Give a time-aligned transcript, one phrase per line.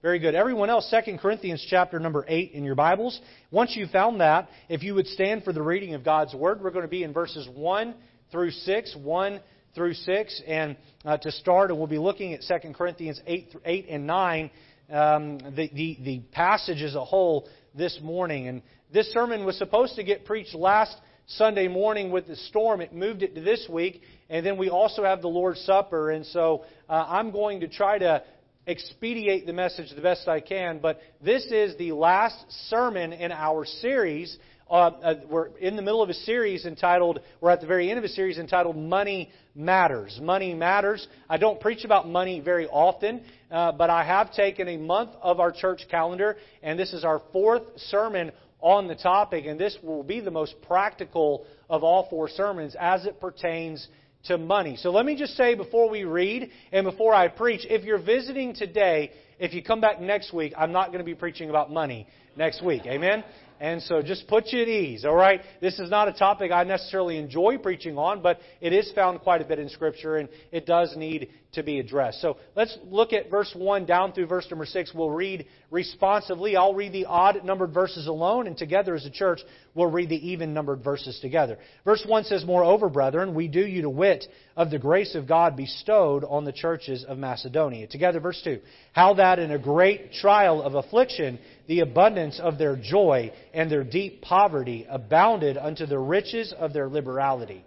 [0.00, 0.36] Very good.
[0.36, 3.20] Everyone else, 2 Corinthians chapter number 8 in your Bibles.
[3.50, 6.70] Once you've found that, if you would stand for the reading of God's Word, we're
[6.70, 7.94] going to be in verses 1
[8.30, 8.96] through 6.
[8.96, 9.40] 1
[9.74, 10.42] through 6.
[10.46, 14.50] And uh, to start, and we'll be looking at 2 Corinthians 8, 8 and 9,
[14.92, 18.46] um, the, the, the passage as a whole this morning.
[18.46, 18.62] And
[18.92, 20.96] this sermon was supposed to get preached last
[21.26, 22.80] Sunday morning with the storm.
[22.82, 24.02] It moved it to this week.
[24.30, 26.12] And then we also have the Lord's Supper.
[26.12, 28.22] And so uh, I'm going to try to
[28.68, 30.78] expedite the message the best I can.
[30.78, 32.36] But this is the last
[32.68, 34.38] sermon in our series.
[34.70, 37.96] Uh, uh, we're in the middle of a series entitled, we're at the very end
[37.96, 40.20] of a series entitled Money Matters.
[40.22, 41.08] Money Matters.
[41.30, 45.40] I don't preach about money very often, uh, but I have taken a month of
[45.40, 48.30] our church calendar, and this is our fourth sermon
[48.60, 53.06] on the topic, and this will be the most practical of all four sermons as
[53.06, 53.88] it pertains
[54.24, 54.76] to money.
[54.76, 58.54] So let me just say before we read and before I preach, if you're visiting
[58.54, 62.06] today, if you come back next week, I'm not going to be preaching about money
[62.36, 62.82] next week.
[62.86, 63.24] Amen?
[63.60, 65.40] And so just put you at ease, all right?
[65.60, 69.42] This is not a topic I necessarily enjoy preaching on, but it is found quite
[69.42, 72.20] a bit in Scripture, and it does need to be addressed.
[72.20, 74.92] So let's look at verse 1 down through verse number 6.
[74.94, 76.56] We'll read responsively.
[76.56, 79.40] I'll read the odd numbered verses alone, and together as a church,
[79.74, 81.58] we'll read the even numbered verses together.
[81.84, 85.56] Verse 1 says, Moreover, brethren, we do you to wit of the grace of God
[85.56, 87.86] bestowed on the churches of Macedonia.
[87.86, 88.60] Together, verse 2.
[88.92, 93.84] How that in a great trial of affliction, the abundance of their joy and their
[93.84, 97.64] deep poverty abounded unto the riches of their liberality.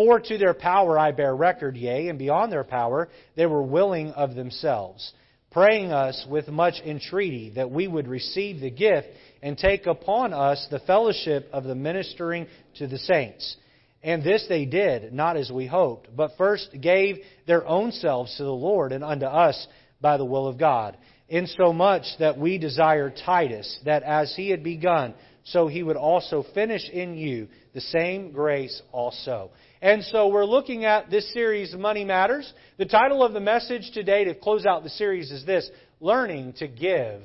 [0.00, 4.12] For to their power I bear record, yea, and beyond their power they were willing
[4.12, 5.12] of themselves,
[5.50, 9.08] praying us with much entreaty that we would receive the gift
[9.42, 13.58] and take upon us the fellowship of the ministering to the saints.
[14.02, 18.44] And this they did, not as we hoped, but first gave their own selves to
[18.44, 19.66] the Lord and unto us
[20.00, 20.96] by the will of God,
[21.28, 25.12] insomuch that we desire Titus, that as he had begun,
[25.44, 29.50] so he would also finish in you the same grace also.
[29.82, 32.52] And so we're looking at this series, Money Matters.
[32.76, 35.70] The title of the message today to close out the series is this
[36.00, 37.22] Learning to Give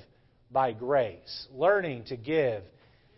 [0.50, 1.48] by Grace.
[1.52, 2.64] Learning to Give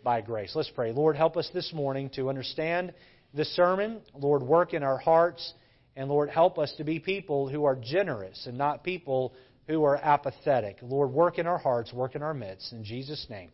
[0.02, 0.56] by Grace.
[0.56, 0.90] Let's pray.
[0.90, 2.92] Lord, help us this morning to understand
[3.32, 4.00] the sermon.
[4.12, 5.52] Lord, work in our hearts.
[5.94, 9.34] And Lord, help us to be people who are generous and not people
[9.68, 10.78] who are apathetic.
[10.82, 12.72] Lord, work in our hearts, work in our midst.
[12.72, 13.52] In Jesus' name,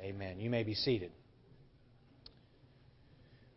[0.00, 0.40] amen.
[0.40, 1.12] You may be seated.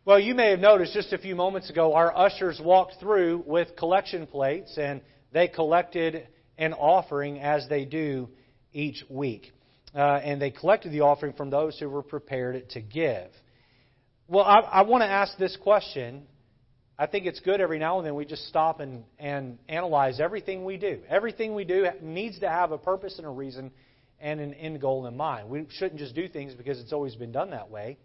[0.06, 3.74] Well, you may have noticed just a few moments ago, our ushers walked through with
[3.74, 5.00] collection plates and
[5.32, 6.28] they collected
[6.58, 8.28] an offering as they do
[8.74, 9.50] each week.
[9.94, 13.30] Uh, and they collected the offering from those who were prepared to give.
[14.28, 16.24] Well, I, I want to ask this question.
[16.98, 20.66] I think it's good every now and then we just stop and, and analyze everything
[20.66, 21.00] we do.
[21.08, 23.70] Everything we do needs to have a purpose and a reason
[24.20, 25.48] and an end goal in mind.
[25.48, 27.96] We shouldn't just do things because it's always been done that way.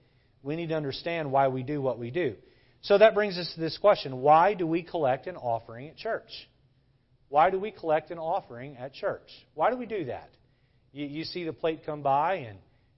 [0.44, 2.36] We need to understand why we do what we do.
[2.82, 6.30] So that brings us to this question Why do we collect an offering at church?
[7.28, 9.30] Why do we collect an offering at church?
[9.54, 10.30] Why do we do that?
[10.92, 12.58] You, you see the plate come by, and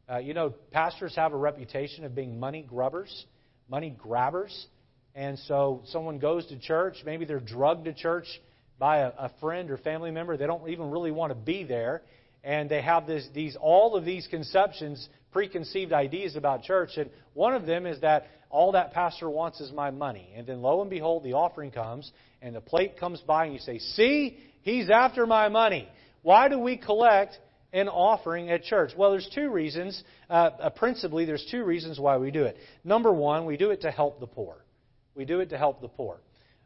[0.09, 3.25] uh, you know, pastors have a reputation of being money grubbers,
[3.69, 4.67] money grabbers.
[5.13, 8.25] And so someone goes to church, maybe they're drugged to church
[8.79, 10.37] by a, a friend or family member.
[10.37, 12.01] They don't even really want to be there.
[12.43, 16.91] And they have this, these, all of these conceptions preconceived ideas about church.
[16.97, 20.29] And one of them is that all that pastor wants is my money.
[20.35, 23.59] And then lo and behold, the offering comes, and the plate comes by, and you
[23.59, 25.87] say, See, he's after my money.
[26.21, 27.39] Why do we collect
[27.73, 28.91] an offering at church?
[28.95, 30.03] Well, there's two reasons.
[30.29, 32.57] Uh, uh, principally, there's two reasons why we do it.
[32.83, 34.57] Number one, we do it to help the poor.
[35.15, 36.19] We do it to help the poor.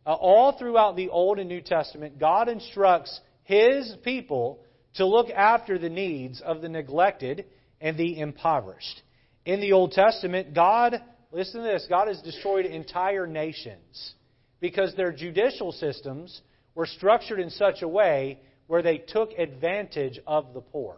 [0.05, 4.59] Uh, all throughout the Old and New Testament, God instructs His people
[4.95, 7.45] to look after the needs of the neglected
[7.81, 9.01] and the impoverished.
[9.45, 11.01] In the Old Testament, God,
[11.31, 14.13] listen to this, God has destroyed entire nations
[14.59, 16.41] because their judicial systems
[16.73, 20.97] were structured in such a way where they took advantage of the poor.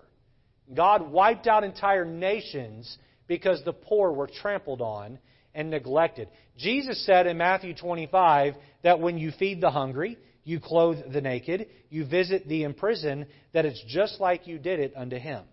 [0.73, 2.97] God wiped out entire nations
[3.27, 5.19] because the poor were trampled on
[5.53, 6.29] and neglected.
[6.57, 8.53] Jesus said in Matthew 25
[8.83, 10.17] that when you feed the hungry,
[10.47, 14.93] you clothe the naked, you visit the imprisoned, that it's just like you did it
[14.95, 15.43] unto him.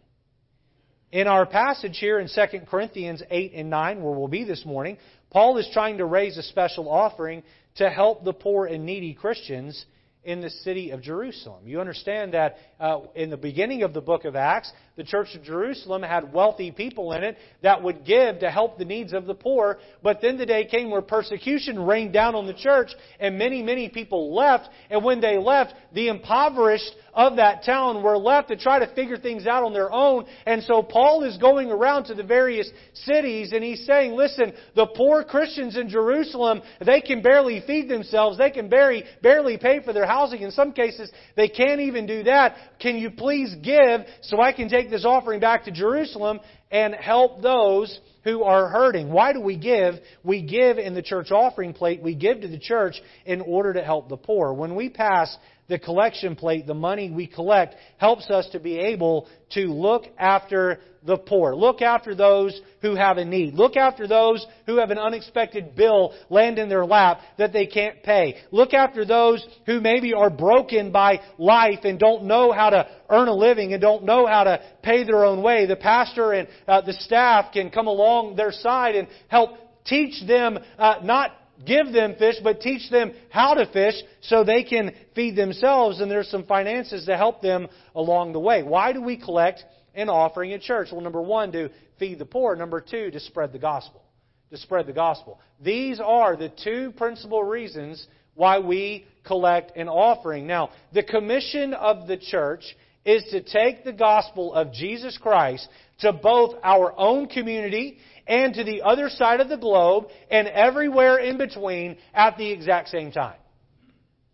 [1.11, 4.99] In our passage here in 2 Corinthians 8 and 9, where we'll be this morning,
[5.31, 7.43] Paul is trying to raise a special offering
[7.77, 9.85] to help the poor and needy Christians
[10.23, 11.67] in the city of Jerusalem.
[11.67, 15.43] You understand that uh, in the beginning of the book of Acts, the church of
[15.43, 19.35] Jerusalem had wealthy people in it that would give to help the needs of the
[19.35, 19.79] poor.
[20.03, 23.89] But then the day came where persecution rained down on the church and many, many
[23.89, 24.69] people left.
[24.91, 29.17] And when they left, the impoverished of that town were left to try to figure
[29.17, 30.27] things out on their own.
[30.47, 34.87] And so Paul is going around to the various cities and he's saying, listen, the
[34.87, 38.39] poor Christians in Jerusalem, they can barely feed themselves.
[38.39, 40.43] They can barely, barely pay for their housing.
[40.43, 42.57] In some cases, they can't even do that.
[42.81, 46.41] Can you please give so I can take this offering back to Jerusalem
[46.71, 49.13] and help those who are hurting.
[49.13, 49.95] Why do we give?
[50.23, 52.03] We give in the church offering plate.
[52.03, 54.53] We give to the church in order to help the poor.
[54.53, 55.37] When we pass
[55.69, 60.81] the collection plate, the money we collect, helps us to be able to look after
[61.05, 61.55] the poor.
[61.55, 63.55] Look after those who have a need.
[63.55, 68.03] Look after those who have an unexpected bill land in their lap that they can't
[68.03, 68.37] pay.
[68.51, 73.29] Look after those who maybe are broken by life and don't know how to earn
[73.29, 75.67] a living and don't know how to pay their own way.
[75.67, 79.51] The pastor and uh, the staff can come along their side and help
[79.85, 81.33] teach them uh, not
[81.67, 86.11] give them fish, but teach them how to fish so they can feed themselves, and
[86.11, 88.63] there's some finances to help them along the way.
[88.63, 89.65] Why do we collect
[89.95, 90.89] an offering at church?
[90.91, 92.57] Well, number one, to feed the poor.
[92.57, 94.03] Number two, to spread the gospel.
[94.51, 95.41] To spread the gospel.
[95.61, 100.47] These are the two principal reasons why we collect an offering.
[100.47, 102.65] Now, the commission of the church
[103.05, 105.69] is to take the gospel of Jesus Christ
[106.01, 111.19] to both our own community and to the other side of the globe and everywhere
[111.19, 113.37] in between at the exact same time.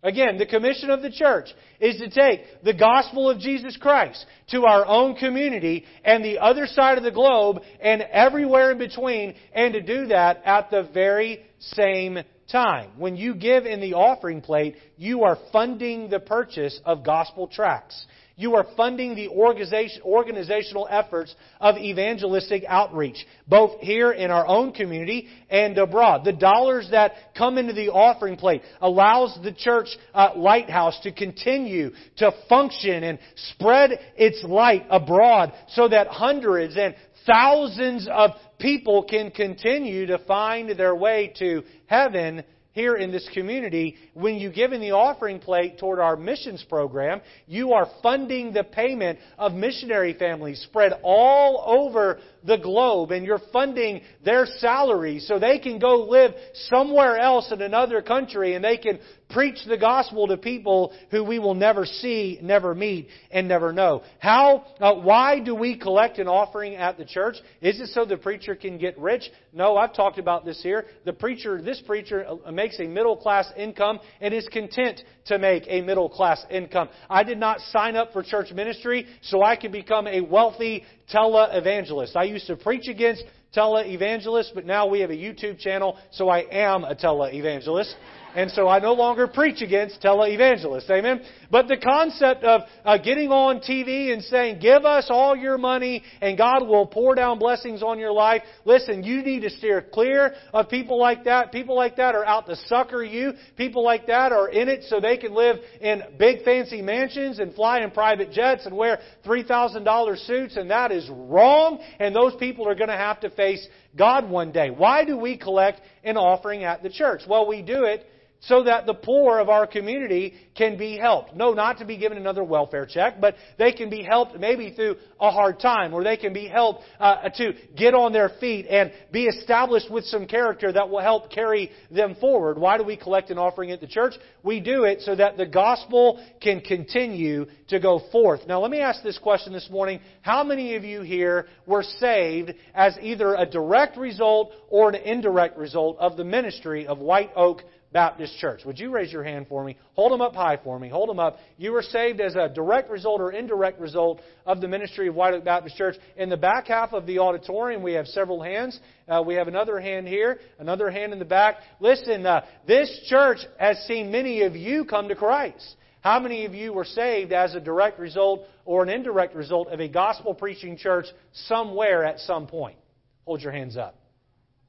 [0.03, 4.65] Again, the commission of the church is to take the gospel of Jesus Christ to
[4.65, 9.75] our own community and the other side of the globe and everywhere in between and
[9.75, 12.19] to do that at the very same
[12.51, 12.93] time.
[12.97, 18.07] When you give in the offering plate, you are funding the purchase of gospel tracts.
[18.41, 25.29] You are funding the organizational efforts of evangelistic outreach, both here in our own community
[25.51, 26.25] and abroad.
[26.25, 31.91] The dollars that come into the offering plate allows the church uh, lighthouse to continue
[32.17, 36.95] to function and spread its light abroad so that hundreds and
[37.27, 43.97] thousands of people can continue to find their way to heaven here in this community,
[44.15, 48.65] when you give in the offering plate toward our missions program, you are funding the
[48.65, 55.39] payment of missionary families spread all over the globe, and you're funding their salaries so
[55.39, 56.33] they can go live
[56.69, 58.99] somewhere else in another country and they can
[59.31, 64.03] preach the gospel to people who we will never see, never meet, and never know.
[64.19, 67.37] How, uh, why do we collect an offering at the church?
[67.61, 69.31] Is it so the preacher can get rich?
[69.53, 70.87] No, I've talked about this here.
[71.05, 75.65] The preacher, this preacher uh, makes a middle class income and is content to make
[75.67, 76.89] a middle class income.
[77.09, 82.17] I did not sign up for church ministry so I could become a wealthy televangelist.
[82.17, 83.25] I used to preach against
[83.55, 87.93] televangelists, but now we have a YouTube channel, so I am a televangelist.
[88.35, 90.89] And so I no longer preach against televangelists.
[90.89, 91.21] Amen?
[91.51, 96.03] But the concept of uh, getting on TV and saying, give us all your money
[96.21, 98.43] and God will pour down blessings on your life.
[98.65, 101.51] Listen, you need to steer clear of people like that.
[101.51, 103.33] People like that are out to sucker you.
[103.57, 107.55] People like that are in it so they can live in big fancy mansions and
[107.55, 112.69] fly in private jets and wear $3,000 suits and that is wrong and those people
[112.69, 114.71] are going to have to face God one day.
[114.71, 117.23] Why do we collect an offering at the church?
[117.29, 118.07] Well, we do it
[118.41, 121.35] so that the poor of our community can be helped.
[121.37, 124.97] No, not to be given another welfare check, but they can be helped maybe through
[125.21, 128.93] a hard time, or they can be helped uh, to get on their feet and
[129.13, 132.59] be established with some character that will help carry them forward.
[132.59, 134.15] Why do we collect an offering at the church?
[134.43, 138.41] We do it so that the gospel can continue to go forth.
[138.47, 140.01] Now, let me ask this question this morning.
[140.23, 145.59] How many of you here were saved as either a direct result or an indirect
[145.59, 148.65] result of the ministry of White Oak Baptist Church.
[148.65, 149.77] Would you raise your hand for me?
[149.95, 150.89] Hold them up high for me.
[150.89, 151.39] Hold them up.
[151.57, 155.35] You were saved as a direct result or indirect result of the ministry of White
[155.35, 155.97] Oak Baptist Church.
[156.17, 158.79] In the back half of the auditorium, we have several hands.
[159.09, 161.57] Uh, we have another hand here, another hand in the back.
[161.81, 165.77] Listen, uh, this church has seen many of you come to Christ.
[166.01, 169.81] How many of you were saved as a direct result or an indirect result of
[169.81, 172.79] a gospel preaching church somewhere at some point?
[173.27, 174.00] Hold your hands up.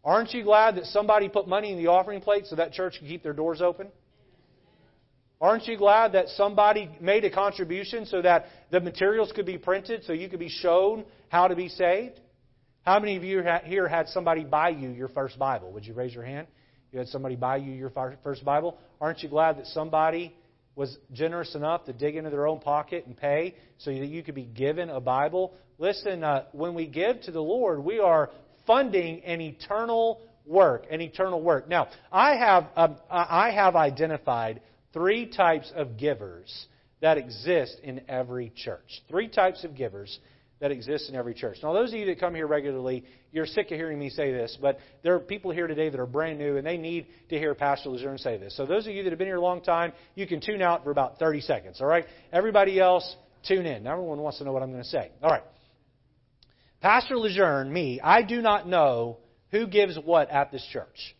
[0.04, 3.08] Aren't you glad that somebody put money in the offering plate so that church can
[3.08, 3.88] keep their doors open?
[5.40, 10.04] Aren't you glad that somebody made a contribution so that the materials could be printed
[10.06, 12.20] so you could be shown how to be saved?
[12.84, 15.72] How many of you here had somebody buy you your first Bible?
[15.72, 16.48] Would you raise your hand?
[16.92, 17.92] You had somebody buy you your
[18.24, 18.78] first Bible?
[19.00, 20.36] Aren't you glad that somebody
[20.76, 24.36] was generous enough to dig into their own pocket and pay so that you could
[24.36, 25.54] be given a Bible.
[25.78, 28.30] Listen, uh, when we give to the Lord, we are
[28.66, 31.68] funding an eternal work, an eternal work.
[31.68, 34.62] Now, I have um, I have identified
[34.94, 36.68] three types of givers
[37.02, 39.02] that exist in every church.
[39.10, 40.20] Three types of givers
[40.60, 41.58] that exist in every church.
[41.64, 44.56] Now, those of you that come here regularly, you're sick of hearing me say this,
[44.62, 47.56] but there are people here today that are brand new and they need to hear
[47.56, 48.56] Pastor Lejeune say this.
[48.56, 50.84] So, those of you that have been here a long time, you can tune out
[50.84, 52.06] for about 30 seconds, all right?
[52.32, 53.16] Everybody else,
[53.48, 53.88] tune in.
[53.88, 55.10] Everyone wants to know what I'm going to say.
[55.24, 55.44] All right.
[56.82, 59.18] Pastor Lejeune, me, I do not know
[59.52, 61.16] who gives what at this church.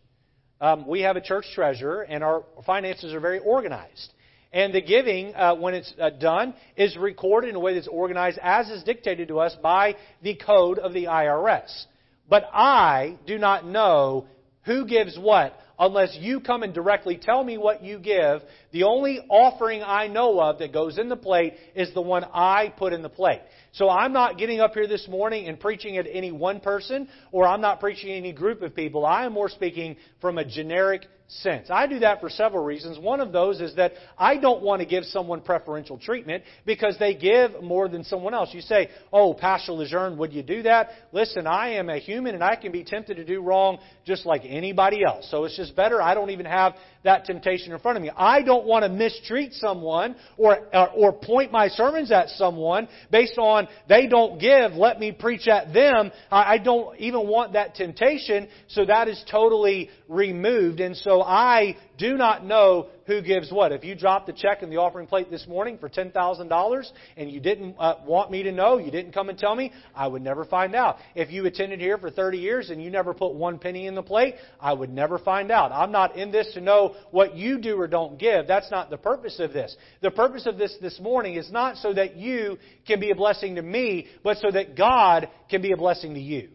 [0.60, 4.12] Um, we have a church treasurer, and our finances are very organized.
[4.52, 8.38] And the giving, uh, when it's uh, done, is recorded in a way that's organized
[8.42, 11.84] as is dictated to us by the code of the IRS.
[12.28, 14.26] But I do not know
[14.64, 18.40] who gives what unless you come and directly tell me what you give.
[18.70, 22.72] The only offering I know of that goes in the plate is the one I
[22.76, 23.40] put in the plate.
[23.72, 27.48] So I'm not getting up here this morning and preaching at any one person, or
[27.48, 29.04] I'm not preaching at any group of people.
[29.04, 31.08] I am more speaking from a generic
[31.40, 31.68] sense.
[31.70, 32.98] I do that for several reasons.
[32.98, 37.14] One of those is that I don't want to give someone preferential treatment because they
[37.14, 38.50] give more than someone else.
[38.52, 40.90] You say, Oh, Pastor Lejeune, would you do that?
[41.12, 44.42] Listen, I am a human and I can be tempted to do wrong just like
[44.44, 45.28] anybody else.
[45.30, 46.74] So it's just better I don't even have
[47.04, 48.10] that temptation in front of me.
[48.16, 53.38] I don't want to mistreat someone or, or, or point my sermons at someone based
[53.38, 56.12] on they don't give, let me preach at them.
[56.30, 60.80] I, I don't even want that temptation, so that is totally removed.
[60.80, 63.72] And so I do not know who gives what.
[63.72, 67.40] If you dropped the check in the offering plate this morning for $10,000 and you
[67.40, 70.44] didn't uh, want me to know, you didn't come and tell me, I would never
[70.44, 70.96] find out.
[71.14, 74.02] If you attended here for 30 years and you never put one penny in the
[74.02, 75.72] plate, I would never find out.
[75.72, 78.46] I'm not in this to know what you do or don't give.
[78.46, 79.76] That's not the purpose of this.
[80.00, 83.56] The purpose of this this morning is not so that you can be a blessing
[83.56, 86.48] to me, but so that God can be a blessing to you.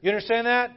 [0.00, 0.70] You understand that?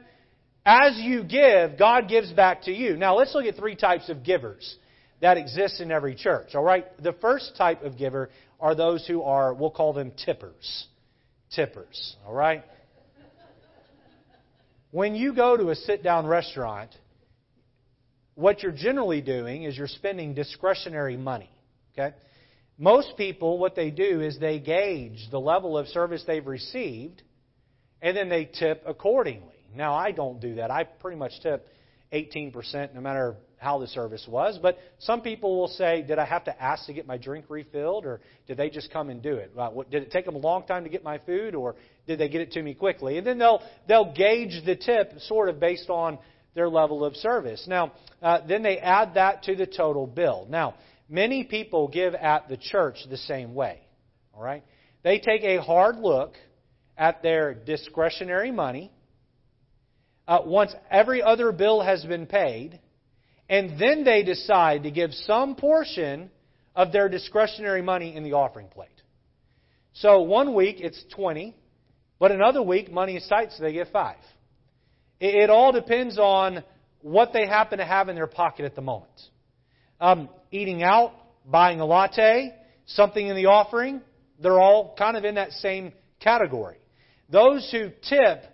[0.64, 2.96] As you give, God gives back to you.
[2.96, 4.76] Now let's look at three types of givers
[5.22, 6.54] that exists in every church.
[6.54, 6.84] All right?
[7.02, 8.28] The first type of giver
[8.60, 10.86] are those who are, we'll call them tippers.
[11.54, 12.16] Tippers.
[12.26, 12.64] All right?
[14.90, 16.90] When you go to a sit down restaurant,
[18.34, 21.50] what you're generally doing is you're spending discretionary money.
[21.96, 22.14] Okay?
[22.76, 27.22] Most people, what they do is they gauge the level of service they've received
[28.02, 29.54] and then they tip accordingly.
[29.74, 30.72] Now, I don't do that.
[30.72, 31.66] I pretty much tip
[32.12, 34.58] 18% no matter how the service was.
[34.60, 38.04] But some people will say, Did I have to ask to get my drink refilled,
[38.04, 39.54] or did they just come and do it?
[39.90, 41.76] Did it take them a long time to get my food, or
[42.06, 43.18] did they get it to me quickly?
[43.18, 46.18] And then they'll, they'll gauge the tip sort of based on
[46.54, 47.64] their level of service.
[47.66, 50.46] Now, uh, then they add that to the total bill.
[50.50, 50.74] Now,
[51.08, 53.80] many people give at the church the same way.
[54.34, 54.64] All right?
[55.02, 56.34] They take a hard look
[56.96, 58.90] at their discretionary money
[60.26, 62.78] uh, once every other bill has been paid,
[63.48, 66.30] and then they decide to give some portion
[66.74, 68.88] of their discretionary money in the offering plate.
[69.94, 71.54] So one week it's 20,
[72.18, 74.16] but another week money is tight, so they give 5.
[75.20, 76.64] It, it all depends on
[77.02, 79.10] what they happen to have in their pocket at the moment.
[80.00, 81.12] Um, eating out,
[81.44, 82.54] buying a latte,
[82.86, 84.00] something in the offering,
[84.40, 86.78] they're all kind of in that same category.
[87.28, 88.44] Those who tip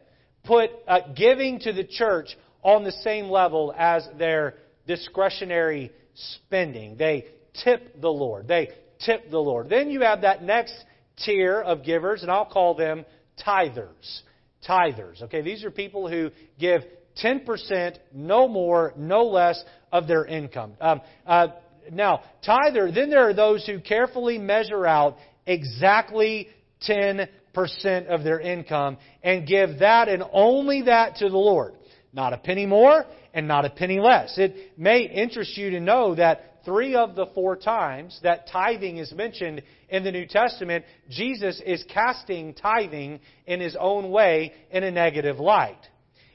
[0.49, 4.55] put uh, giving to the church on the same level as their
[4.87, 6.97] discretionary spending.
[6.97, 7.27] They
[7.63, 8.49] tip the Lord.
[8.49, 8.71] They
[9.05, 9.69] tip the Lord.
[9.69, 10.75] Then you have that next
[11.19, 13.05] tier of givers, and I'll call them
[13.47, 14.23] tithers.
[14.67, 15.23] Tithers.
[15.23, 16.83] Okay, these are people who give
[17.23, 19.63] 10%, no more, no less,
[19.93, 20.73] of their income.
[20.81, 21.49] Um, uh,
[21.93, 26.49] now, tither, then there are those who carefully measure out exactly
[26.89, 27.29] 10%
[27.67, 31.75] of their income and give that and only that to the Lord.
[32.13, 34.39] Not a penny more and not a penny less.
[34.39, 39.13] It may interest you to know that three of the four times that tithing is
[39.13, 44.91] mentioned in the New Testament, Jesus is casting tithing in his own way in a
[44.91, 45.79] negative light.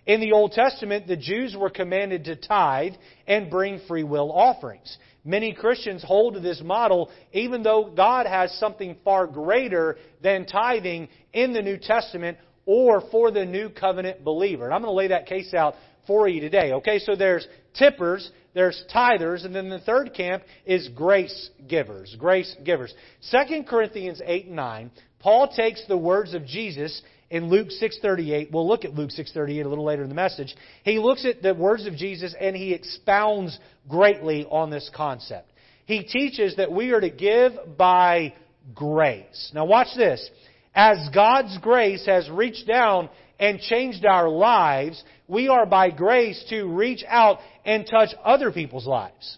[0.06, 2.94] In the Old Testament, the Jews were commanded to tithe
[3.26, 4.98] and bring free will offerings.
[5.26, 11.08] Many Christians hold to this model, even though God has something far greater than tithing
[11.32, 14.66] in the New Testament or for the new covenant believer.
[14.66, 15.76] And I'm going to lay that case out
[16.08, 16.74] for you today.
[16.74, 22.16] Okay, so there's tippers, there's tithers, and then the third camp is grace givers.
[22.20, 22.94] Grace givers.
[23.32, 27.02] 2 Corinthians 8 and 9, Paul takes the words of Jesus
[27.34, 28.52] in Luke 6:38.
[28.52, 30.56] We'll look at Luke 6:38 a little later in the message.
[30.84, 33.60] He looks at the words of Jesus and he expounds
[33.90, 35.50] greatly on this concept.
[35.86, 38.34] he teaches that we are to give by
[38.74, 39.52] grace.
[39.54, 40.30] Now watch this.
[40.74, 46.68] As God's grace has reached down and changed our lives, we are by grace to
[46.68, 49.38] reach out and touch other people's lives.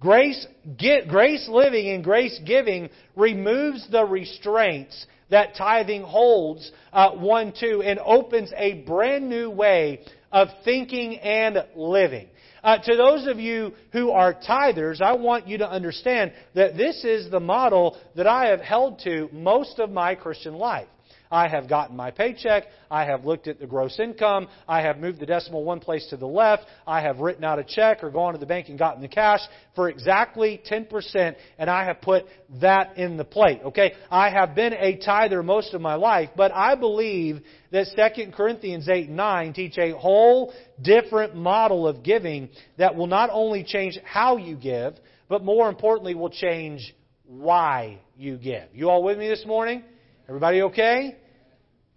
[0.00, 7.52] Grace, get, grace living and grace giving removes the restraints that tithing holds uh, one
[7.58, 10.00] to and opens a brand new way
[10.30, 12.28] of thinking and living.
[12.62, 17.04] Uh, to those of you who are tithers, I want you to understand that this
[17.04, 20.88] is the model that I have held to most of my Christian life.
[21.34, 22.66] I have gotten my paycheck.
[22.88, 24.46] I have looked at the gross income.
[24.68, 26.62] I have moved the decimal one place to the left.
[26.86, 29.40] I have written out a check or gone to the bank and gotten the cash
[29.74, 32.26] for exactly 10%, and I have put
[32.60, 33.62] that in the plate.
[33.64, 33.94] Okay?
[34.12, 38.88] I have been a tither most of my life, but I believe that 2 Corinthians
[38.88, 42.48] 8 and 9 teach a whole different model of giving
[42.78, 44.94] that will not only change how you give,
[45.28, 46.94] but more importantly will change
[47.26, 48.68] why you give.
[48.72, 49.82] You all with me this morning?
[50.28, 51.16] Everybody okay?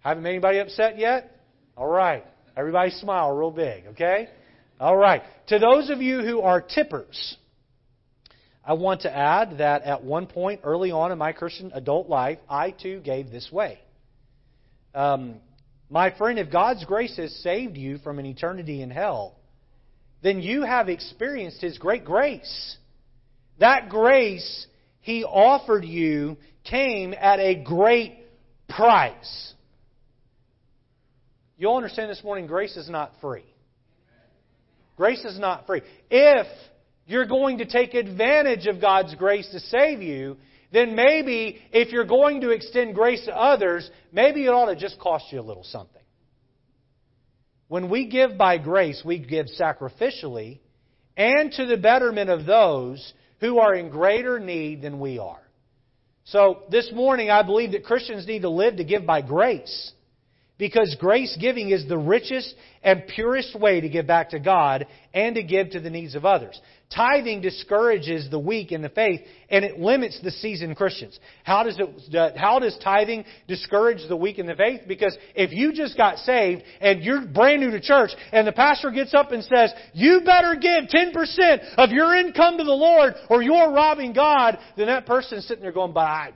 [0.00, 1.40] Haven't made anybody upset yet?
[1.76, 2.24] All right.
[2.56, 4.28] Everybody smile real big, okay?
[4.80, 5.22] All right.
[5.48, 7.36] To those of you who are tippers,
[8.64, 12.38] I want to add that at one point early on in my Christian adult life,
[12.48, 13.78] I too gave this way.
[14.94, 15.36] Um,
[15.90, 19.36] my friend, if God's grace has saved you from an eternity in hell,
[20.22, 22.76] then you have experienced His great grace.
[23.58, 24.66] That grace
[25.00, 28.18] He offered you came at a great
[28.68, 29.54] price.
[31.58, 33.44] You'll understand this morning grace is not free.
[34.96, 35.82] Grace is not free.
[36.08, 36.46] If
[37.06, 40.36] you're going to take advantage of God's grace to save you,
[40.72, 45.00] then maybe if you're going to extend grace to others, maybe it ought to just
[45.00, 46.02] cost you a little something.
[47.66, 50.60] When we give by grace, we give sacrificially
[51.16, 55.42] and to the betterment of those who are in greater need than we are.
[56.24, 59.92] So this morning, I believe that Christians need to live to give by grace.
[60.58, 65.36] Because grace giving is the richest and purest way to give back to God and
[65.36, 66.60] to give to the needs of others.
[66.94, 71.18] Tithing discourages the weak in the faith and it limits the seasoned Christians.
[71.44, 74.80] How does it, uh, how does tithing discourage the weak in the faith?
[74.88, 78.90] Because if you just got saved and you're brand new to church and the pastor
[78.90, 83.42] gets up and says, you better give 10% of your income to the Lord or
[83.42, 86.32] you're robbing God, then that person's sitting there going, but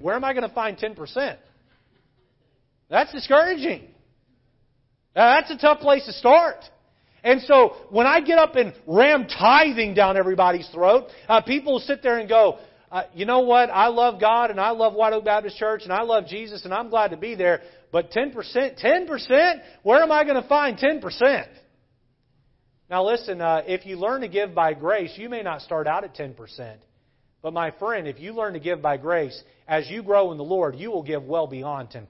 [0.00, 1.36] where am I going to find 10%?
[2.94, 3.88] That's discouraging.
[5.16, 6.58] That's a tough place to start.
[7.24, 12.04] And so when I get up and ram tithing down everybody's throat, uh, people sit
[12.04, 12.60] there and go,
[12.92, 13.68] uh, you know what?
[13.68, 16.72] I love God and I love White Oak Baptist Church and I love Jesus and
[16.72, 17.62] I'm glad to be there.
[17.90, 18.32] But 10%,
[18.80, 19.60] 10%?
[19.82, 21.46] Where am I going to find 10%?
[22.88, 26.04] Now listen, uh, if you learn to give by grace, you may not start out
[26.04, 26.76] at 10%.
[27.42, 30.44] But my friend, if you learn to give by grace, as you grow in the
[30.44, 32.06] Lord, you will give well beyond 10%.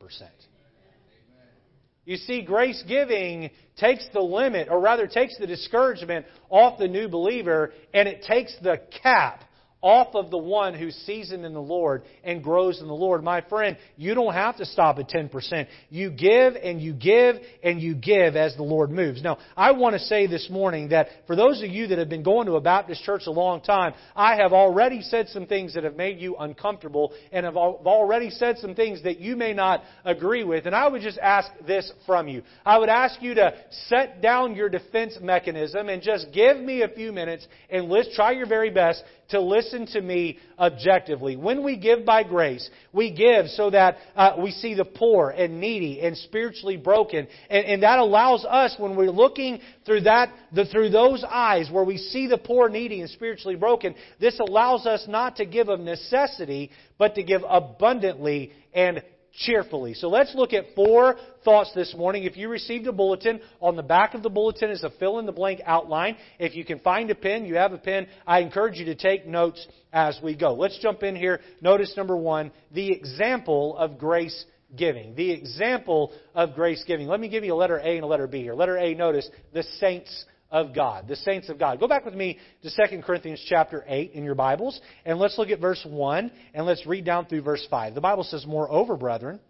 [2.04, 7.08] You see, grace giving takes the limit, or rather takes the discouragement off the new
[7.08, 9.42] believer, and it takes the cap
[9.84, 13.22] off of the one who's seasoned in the Lord and grows in the Lord.
[13.22, 15.66] My friend, you don't have to stop at 10%.
[15.90, 19.22] You give and you give and you give as the Lord moves.
[19.22, 22.22] Now, I want to say this morning that for those of you that have been
[22.22, 25.84] going to a Baptist church a long time, I have already said some things that
[25.84, 30.44] have made you uncomfortable and have already said some things that you may not agree
[30.44, 30.64] with.
[30.64, 32.42] And I would just ask this from you.
[32.64, 33.52] I would ask you to
[33.88, 38.32] set down your defense mechanism and just give me a few minutes and let's try
[38.32, 41.36] your very best to listen to me objectively.
[41.36, 45.60] When we give by grace, we give so that uh, we see the poor and
[45.60, 47.26] needy and spiritually broken.
[47.48, 51.84] And, and that allows us, when we're looking through that, the, through those eyes where
[51.84, 55.80] we see the poor, needy, and spiritually broken, this allows us not to give of
[55.80, 59.02] necessity, but to give abundantly and
[59.36, 59.94] cheerfully.
[59.94, 62.24] So let's look at four thoughts this morning.
[62.24, 65.26] If you received a bulletin, on the back of the bulletin is a fill in
[65.26, 66.16] the blank outline.
[66.38, 69.26] If you can find a pen, you have a pen, I encourage you to take
[69.26, 70.54] notes as we go.
[70.54, 71.40] Let's jump in here.
[71.60, 74.44] Notice number one, the example of grace
[74.76, 75.14] giving.
[75.14, 77.06] The example of grace giving.
[77.06, 78.54] Let me give you a letter A and a letter B here.
[78.54, 81.80] Letter A, notice the saints of God, the saints of God.
[81.80, 85.50] Go back with me to 2 Corinthians chapter 8 in your Bibles, and let's look
[85.50, 87.94] at verse 1, and let's read down through verse 5.
[87.94, 89.40] The Bible says, Moreover, brethren,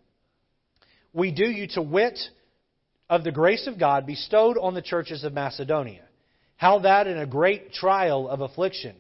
[1.13, 2.19] we do you to wit
[3.09, 6.03] of the grace of God bestowed on the churches of Macedonia,
[6.57, 8.97] how that in a great trial of affliction,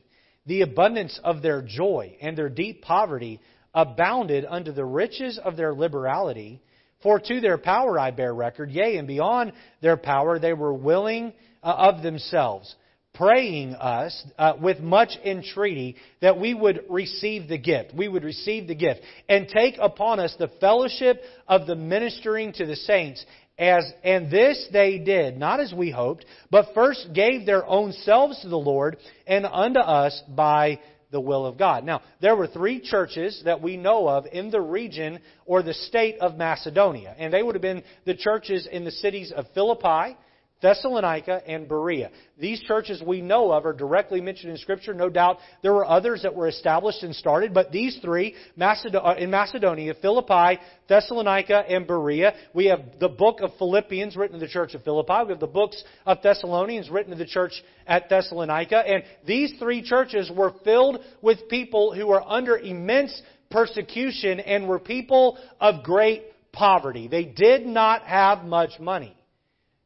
[0.47, 3.41] the abundance of their joy and their deep poverty
[3.73, 6.61] abounded unto the riches of their liberality.
[7.05, 11.35] For to their power I bear record, yea, and beyond their power they were willing
[11.63, 12.75] uh, of themselves,
[13.13, 17.95] praying us uh, with much entreaty that we would receive the gift.
[17.95, 22.65] We would receive the gift and take upon us the fellowship of the ministering to
[22.65, 23.25] the saints.
[23.59, 28.41] As, and this they did, not as we hoped, but first gave their own selves
[28.41, 30.81] to the Lord and unto us by
[31.15, 31.85] the will of God.
[31.85, 36.19] Now, there were three churches that we know of in the region or the state
[36.19, 40.17] of Macedonia, and they would have been the churches in the cities of Philippi,
[40.65, 42.11] Thessalonica, and Berea.
[42.39, 44.95] These churches we know of are directly mentioned in Scripture.
[44.95, 49.31] No doubt there were others that were established and started, but these three uh, in
[49.31, 52.33] Macedonia, Philippi, Thessalonica, and Berea.
[52.55, 55.25] We have the book of Philippians written to the church of Philippi.
[55.27, 58.79] We have the books of Thessalonians written to the church at Thessalonica.
[58.79, 64.79] And these three churches were filled with people who were under immense persecution and were
[64.79, 66.23] people of great
[66.53, 67.07] poverty.
[67.07, 69.15] They did not have much money.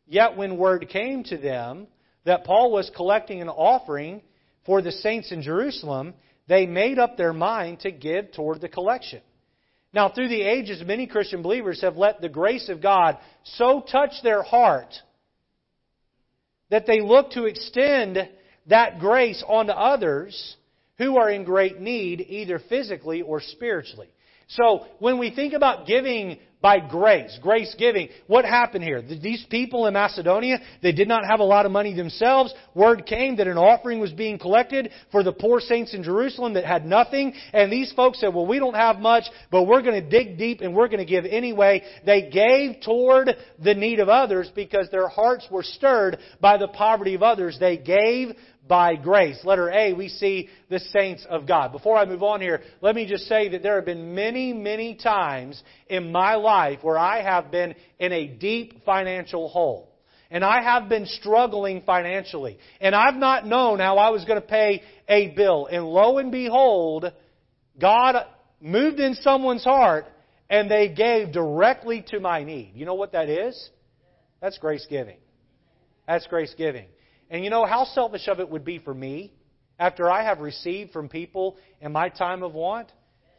[0.08, 1.86] Yet when word came to them
[2.24, 4.22] that Paul was collecting an offering
[4.64, 6.14] for the saints in Jerusalem,
[6.48, 9.20] they made up their mind to give toward the collection.
[9.92, 14.12] Now, through the ages, many Christian believers have let the grace of God so touch
[14.22, 14.94] their heart
[16.70, 18.18] that they look to extend
[18.66, 20.56] that grace onto others
[20.98, 24.08] who are in great need, either physically or spiritually.
[24.48, 28.08] So, when we think about giving by grace, grace giving.
[28.26, 29.00] What happened here?
[29.00, 32.52] These people in Macedonia, they did not have a lot of money themselves.
[32.74, 36.64] Word came that an offering was being collected for the poor saints in Jerusalem that
[36.64, 37.32] had nothing.
[37.52, 40.61] And these folks said, well, we don't have much, but we're going to dig deep
[40.61, 41.84] and we're going to give anyway.
[42.04, 47.14] They gave toward the need of others because their hearts were stirred by the poverty
[47.14, 47.56] of others.
[47.61, 48.34] They gave
[48.68, 49.38] by grace.
[49.44, 51.72] Letter A, we see the saints of God.
[51.72, 54.94] Before I move on here, let me just say that there have been many, many
[54.94, 59.88] times in my life where I have been in a deep financial hole.
[60.31, 62.59] And I have been struggling financially.
[62.81, 65.66] And I've not known how I was going to pay a bill.
[65.70, 67.11] And lo and behold,
[67.81, 68.16] God
[68.61, 70.04] moved in someone's heart
[70.50, 72.72] and they gave directly to my need.
[72.74, 73.70] You know what that is?
[74.40, 75.16] That's grace giving.
[76.07, 76.87] That's grace giving.
[77.30, 79.32] And you know how selfish of it would be for me,
[79.78, 82.90] after I have received from people in my time of want,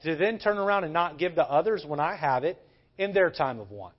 [0.04, 2.58] to then turn around and not give to others when I have it
[2.98, 3.96] in their time of want.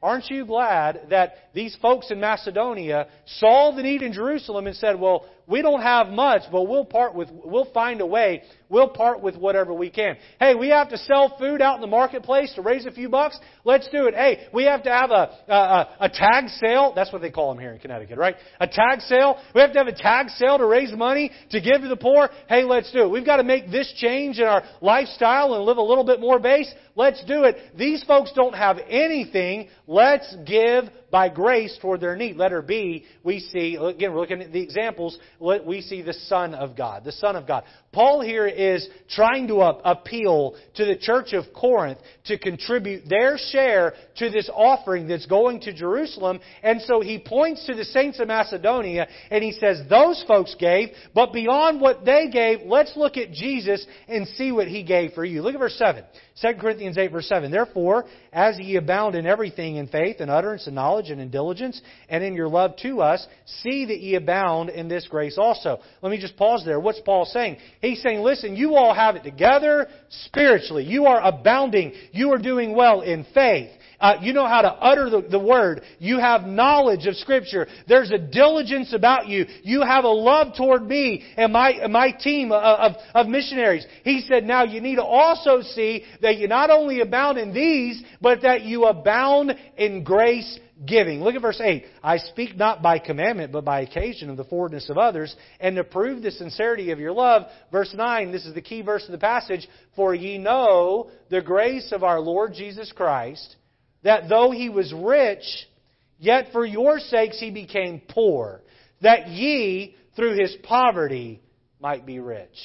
[0.00, 5.00] Aren't you glad that these folks in Macedonia saw the need in Jerusalem and said,
[5.00, 8.42] well, we don't have much, but we'll part with, we'll find a way.
[8.68, 10.16] We'll part with whatever we can.
[10.38, 13.38] Hey, we have to sell food out in the marketplace to raise a few bucks.
[13.64, 14.14] Let's do it.
[14.14, 16.92] Hey, we have to have a, a, a tag sale.
[16.94, 18.36] That's what they call them here in Connecticut, right?
[18.60, 19.38] A tag sale.
[19.54, 22.28] We have to have a tag sale to raise money to give to the poor.
[22.46, 23.10] Hey, let's do it.
[23.10, 26.38] We've got to make this change in our lifestyle and live a little bit more
[26.38, 26.72] base.
[26.94, 27.56] Let's do it.
[27.74, 29.68] These folks don't have anything.
[29.86, 32.36] Let's give by grace toward their need.
[32.36, 36.76] Letter B, we see, again, we're looking at the examples, we see the Son of
[36.76, 37.04] God.
[37.04, 37.64] The Son of God.
[37.92, 43.94] Paul here is trying to appeal to the church of Corinth to contribute their share
[44.16, 46.40] to this offering that's going to Jerusalem.
[46.62, 50.90] And so he points to the saints of Macedonia and he says, those folks gave,
[51.14, 55.24] but beyond what they gave, let's look at Jesus and see what he gave for
[55.24, 55.42] you.
[55.42, 56.04] Look at verse 7.
[56.40, 57.50] 2 Corinthians 8 verse 7.
[57.50, 61.80] Therefore, as ye abound in everything in faith and utterance and knowledge and in diligence
[62.08, 63.26] and in your love to us,
[63.62, 65.78] see that ye abound in this grace also.
[66.02, 66.80] Let me just pause there.
[66.80, 67.58] What's Paul saying?
[67.80, 69.88] He's saying, listen, you all have it together
[70.26, 70.84] spiritually.
[70.84, 71.92] You are abounding.
[72.12, 73.70] You are doing well in faith.
[74.00, 75.82] Uh, you know how to utter the, the, word.
[75.98, 77.66] You have knowledge of Scripture.
[77.88, 79.46] There's a diligence about you.
[79.62, 83.84] You have a love toward me and my, my team of, of, of missionaries.
[84.04, 88.00] He said, now you need to also see that you not only abound in these,
[88.20, 91.20] but that you abound in grace giving.
[91.20, 91.84] Look at verse 8.
[92.02, 95.84] I speak not by commandment, but by occasion of the forwardness of others, and to
[95.84, 97.42] prove the sincerity of your love.
[97.72, 99.66] Verse 9, this is the key verse of the passage.
[99.96, 103.56] For ye know the grace of our Lord Jesus Christ,
[104.02, 105.44] that though he was rich,
[106.18, 108.62] yet for your sakes he became poor,
[109.02, 111.40] that ye, through his poverty,
[111.80, 112.56] might be rich.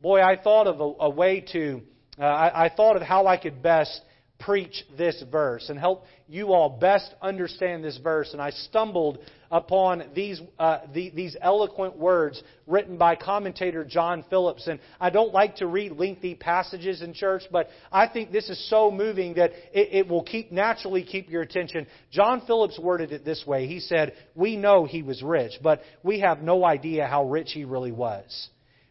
[0.00, 1.82] Boy, I thought of a, a way to,
[2.18, 4.00] uh, I, I thought of how I could best
[4.38, 8.32] preach this verse and help you all best understand this verse.
[8.32, 9.18] And I stumbled
[9.50, 14.66] upon these, uh, the, these eloquent words written by commentator John Phillips.
[14.66, 18.68] And I don't like to read lengthy passages in church, but I think this is
[18.68, 21.86] so moving that it, it will keep, naturally keep your attention.
[22.10, 23.66] John Phillips worded it this way.
[23.66, 27.64] He said, We know he was rich, but we have no idea how rich he
[27.64, 28.48] really was.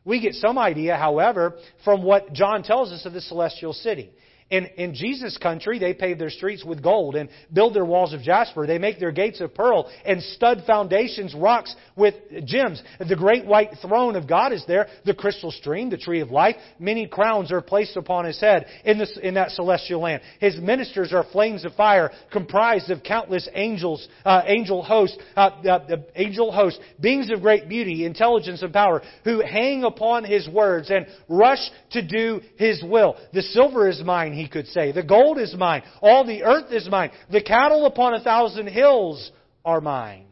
[0.07, 4.11] We get some idea, however, from what John tells us of the celestial city.
[4.49, 8.21] In, in Jesus' country, they pave their streets with gold and build their walls of
[8.21, 8.65] jasper.
[8.65, 12.81] They make their gates of pearl and stud foundations, rocks with gems.
[12.97, 16.55] The great white throne of God is there, the crystal stream, the tree of life.
[16.79, 20.21] Many crowns are placed upon his head in, this, in that celestial land.
[20.39, 25.97] His ministers are flames of fire, comprised of countless angels, uh, angel hosts, uh, uh,
[26.15, 31.05] angel hosts, beings of great beauty, intelligence, and power, who hang upon his words and
[31.27, 33.17] rush to do his will.
[33.33, 34.91] The silver is mine he could say.
[34.91, 35.83] The gold is mine.
[36.01, 37.11] All the earth is mine.
[37.31, 39.31] The cattle upon a thousand hills
[39.65, 40.27] are mine.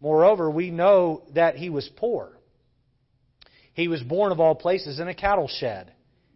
[0.00, 2.30] Moreover, we know that he was poor.
[3.74, 5.92] He was born of all places in a cattle shed.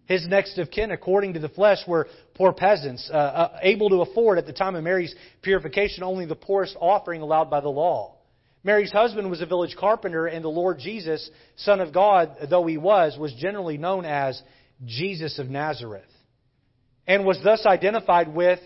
[0.07, 4.03] His next of kin, according to the flesh, were poor peasants, uh, uh, able to
[4.03, 8.17] afford at the time of Mary's purification only the poorest offering allowed by the law.
[8.63, 12.77] Mary's husband was a village carpenter, and the Lord Jesus, Son of God, though he
[12.77, 14.41] was, was generally known as
[14.85, 16.05] Jesus of Nazareth
[17.07, 18.61] and was thus identified with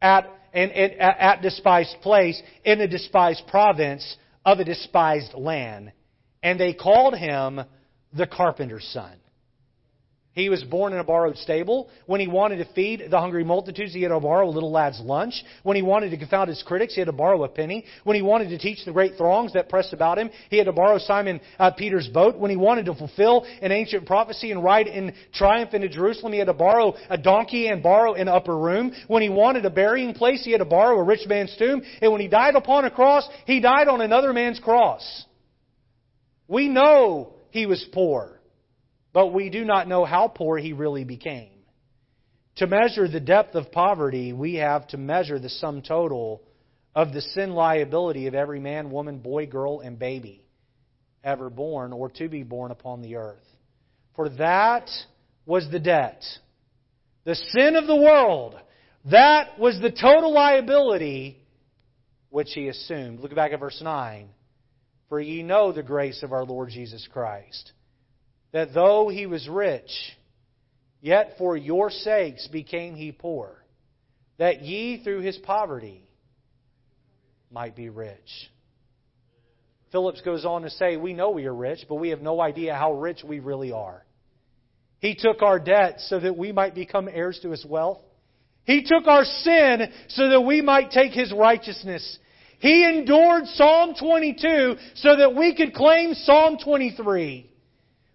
[0.00, 5.92] at, and, and, at despised place in a despised province of a despised land.
[6.42, 7.60] And they called him
[8.12, 9.16] the carpenter's son.
[10.34, 11.88] He was born in a borrowed stable.
[12.06, 15.00] When he wanted to feed the hungry multitudes, he had to borrow a little lad's
[15.00, 15.44] lunch.
[15.62, 17.84] When he wanted to confound his critics, he had to borrow a penny.
[18.02, 20.72] When he wanted to teach the great throngs that pressed about him, he had to
[20.72, 22.36] borrow Simon uh, Peter's boat.
[22.36, 26.40] When he wanted to fulfill an ancient prophecy and ride in triumph into Jerusalem, he
[26.40, 28.92] had to borrow a donkey and borrow an upper room.
[29.06, 31.80] When he wanted a burying place, he had to borrow a rich man's tomb.
[32.02, 35.24] And when he died upon a cross, he died on another man's cross.
[36.48, 38.40] We know he was poor
[39.14, 41.50] but we do not know how poor he really became.
[42.56, 46.42] To measure the depth of poverty, we have to measure the sum total
[46.94, 50.44] of the sin liability of every man, woman, boy, girl, and baby
[51.22, 53.46] ever born or to be born upon the earth.
[54.14, 54.90] For that
[55.46, 56.22] was the debt.
[57.24, 58.56] The sin of the world.
[59.10, 61.40] That was the total liability
[62.30, 63.20] which he assumed.
[63.20, 64.28] Look back at verse 9.
[65.08, 67.72] For ye know the grace of our Lord Jesus Christ
[68.54, 69.90] that though he was rich,
[71.00, 73.58] yet for your sakes became he poor,
[74.38, 76.08] that ye through his poverty
[77.50, 78.48] might be rich.
[79.90, 82.76] Phillips goes on to say, We know we are rich, but we have no idea
[82.76, 84.04] how rich we really are.
[85.00, 88.02] He took our debt so that we might become heirs to his wealth.
[88.62, 92.18] He took our sin so that we might take his righteousness.
[92.60, 97.50] He endured Psalm 22 so that we could claim Psalm 23.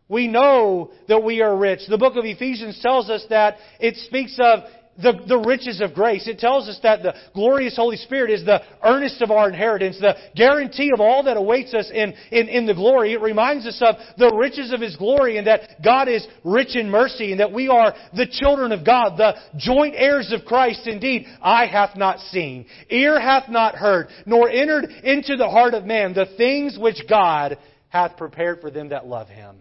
[0.09, 1.81] We know that we are rich.
[1.87, 4.61] The book of Ephesians tells us that it speaks of
[5.01, 6.27] the, the riches of grace.
[6.27, 10.15] It tells us that the glorious Holy Spirit is the earnest of our inheritance, the
[10.35, 13.13] guarantee of all that awaits us in, in, in the glory.
[13.13, 16.89] It reminds us of the riches of His glory and that God is rich in
[16.89, 20.87] mercy and that we are the children of God, the joint heirs of Christ.
[20.87, 25.85] Indeed, eye hath not seen, ear hath not heard, nor entered into the heart of
[25.85, 27.57] man the things which God
[27.89, 29.55] hath prepared for them that love Him.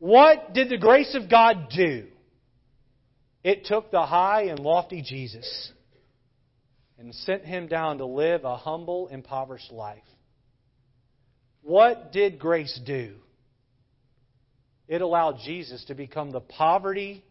[0.00, 2.06] What did the grace of God do?
[3.44, 5.72] It took the high and lofty Jesus
[6.98, 10.02] and sent him down to live a humble, impoverished life.
[11.62, 13.14] What did grace do?
[14.88, 17.22] It allowed Jesus to become the poverty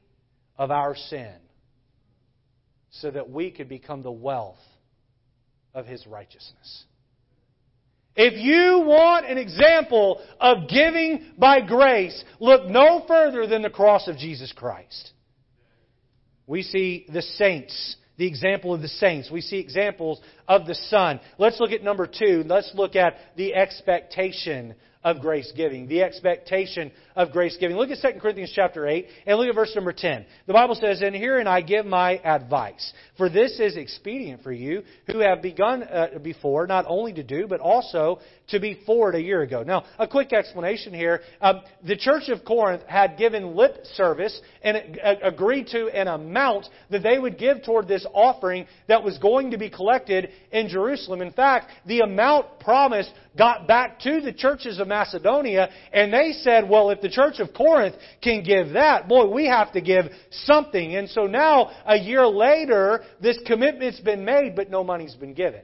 [0.56, 1.34] of our sin
[2.92, 4.60] so that we could become the wealth
[5.74, 6.86] of his righteousness.
[8.16, 14.08] If you want an example of giving by grace, look no further than the cross
[14.08, 15.12] of Jesus Christ.
[16.48, 19.30] We see the saints, the example of the saints.
[19.32, 21.20] We see examples of the Son.
[21.38, 22.44] Let's look at number two.
[22.46, 27.78] Let's look at the expectation of grace giving, the expectation of grace giving.
[27.78, 30.26] Look at 2 Corinthians chapter 8 and look at verse number 10.
[30.46, 34.84] The Bible says, And herein I give my advice, for this is expedient for you
[35.08, 39.22] who have begun uh, before, not only to do, but also to be forward a
[39.22, 39.64] year ago.
[39.64, 41.22] Now, a quick explanation here.
[41.40, 46.66] Um, the church of Corinth had given lip service and uh, agreed to an amount
[46.90, 51.22] that they would give toward this offering that was going to be collected in Jerusalem.
[51.22, 56.70] In fact, the amount promised got back to the churches of Macedonia, and they said,
[56.70, 60.96] well, if the church of Corinth can give that, boy, we have to give something.
[60.96, 65.62] And so now, a year later, this commitment's been made, but no money's been given.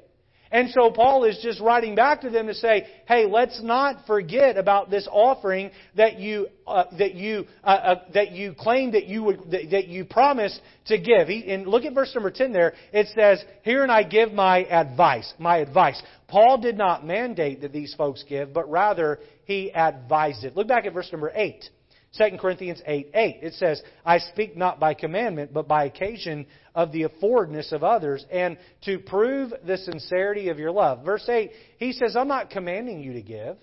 [0.55, 4.55] And so Paul is just writing back to them to say, "Hey, let's not forget
[4.55, 9.21] about this offering that you uh, that you uh, uh, that you claimed that you
[9.21, 12.71] would that, that you promised to give." He, and look at verse number ten there.
[12.93, 17.73] It says, "Here and I give my advice, my advice." Paul did not mandate that
[17.73, 20.55] these folks give, but rather he advised it.
[20.55, 21.69] Look back at verse number eight.
[22.17, 23.39] 2 Corinthians 8 8.
[23.41, 28.25] It says, I speak not by commandment, but by occasion of the affordness of others,
[28.31, 31.03] and to prove the sincerity of your love.
[31.03, 33.57] Verse 8, he says, I'm not commanding you to give.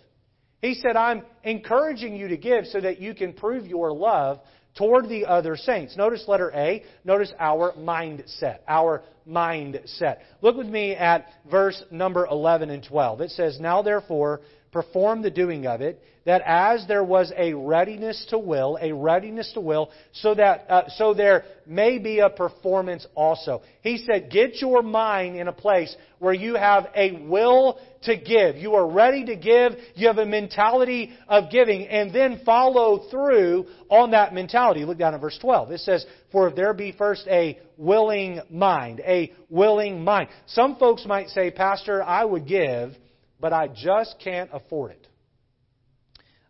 [0.60, 4.38] He said, I'm encouraging you to give so that you can prove your love
[4.76, 5.96] toward the other saints.
[5.96, 6.84] Notice letter A.
[7.04, 8.58] Notice our mindset.
[8.68, 10.18] Our mindset.
[10.40, 13.20] Look with me at verse number 11 and 12.
[13.22, 18.26] It says, Now therefore, perform the doing of it, that as there was a readiness
[18.30, 23.06] to will, a readiness to will, so that uh, so there may be a performance
[23.14, 23.62] also.
[23.82, 28.56] He said, get your mind in a place where you have a will to give.
[28.56, 29.72] You are ready to give.
[29.94, 34.84] You have a mentality of giving, and then follow through on that mentality.
[34.84, 35.72] Look down at verse 12.
[35.72, 41.04] It says, "For if there be first a willing mind, a willing mind." Some folks
[41.04, 42.96] might say, "Pastor, I would give."
[43.42, 45.08] but I just can't afford it.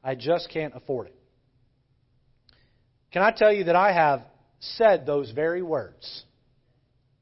[0.03, 1.17] I just can't afford it.
[3.13, 4.23] Can I tell you that I have
[4.61, 6.25] said those very words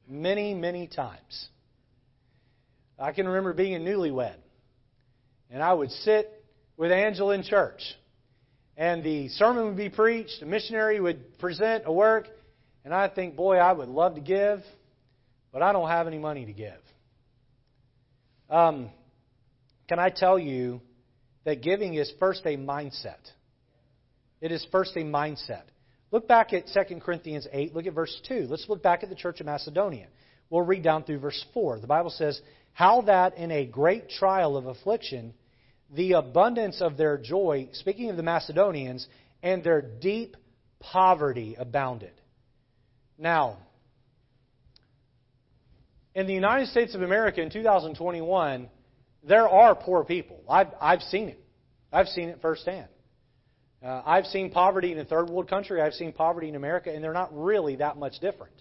[0.07, 1.49] many, many times?
[2.97, 4.37] I can remember being a newlywed,
[5.49, 6.31] and I would sit
[6.77, 7.81] with Angela in church,
[8.77, 12.27] and the sermon would be preached, the missionary would present a work,
[12.85, 14.59] and I think, boy, I would love to give,
[15.51, 16.79] but I don't have any money to give.
[18.49, 18.89] Um,
[19.87, 20.81] can I tell you
[21.43, 23.19] that giving is first a mindset?
[24.39, 25.63] It is first a mindset.
[26.11, 27.73] Look back at 2 Corinthians 8.
[27.73, 28.47] Look at verse 2.
[28.49, 30.07] Let's look back at the church of Macedonia.
[30.49, 31.79] We'll read down through verse 4.
[31.79, 32.41] The Bible says,
[32.73, 35.33] How that in a great trial of affliction,
[35.95, 39.07] the abundance of their joy, speaking of the Macedonians,
[39.41, 40.35] and their deep
[40.79, 42.11] poverty abounded.
[43.17, 43.57] Now,
[46.13, 48.69] in the United States of America in 2021,
[49.23, 50.41] there are poor people.
[50.49, 51.43] I've, I've seen it.
[51.91, 52.87] I've seen it firsthand.
[53.83, 55.81] Uh, I've seen poverty in a third world country.
[55.81, 58.53] I've seen poverty in America, and they're not really that much different.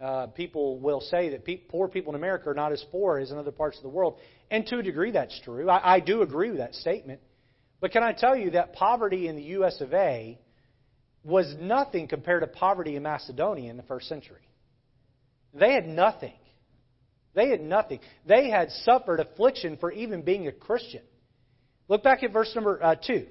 [0.00, 3.30] Uh, people will say that pe- poor people in America are not as poor as
[3.30, 4.18] in other parts of the world.
[4.50, 5.68] And to a degree, that's true.
[5.68, 7.20] I, I do agree with that statement.
[7.80, 9.80] But can I tell you that poverty in the U.S.
[9.82, 10.38] of A.
[11.22, 14.40] was nothing compared to poverty in Macedonia in the first century?
[15.52, 16.32] They had nothing.
[17.34, 18.00] They had nothing.
[18.26, 21.02] They had suffered affliction for even being a Christian.
[21.88, 23.26] Look back at verse number uh, 2.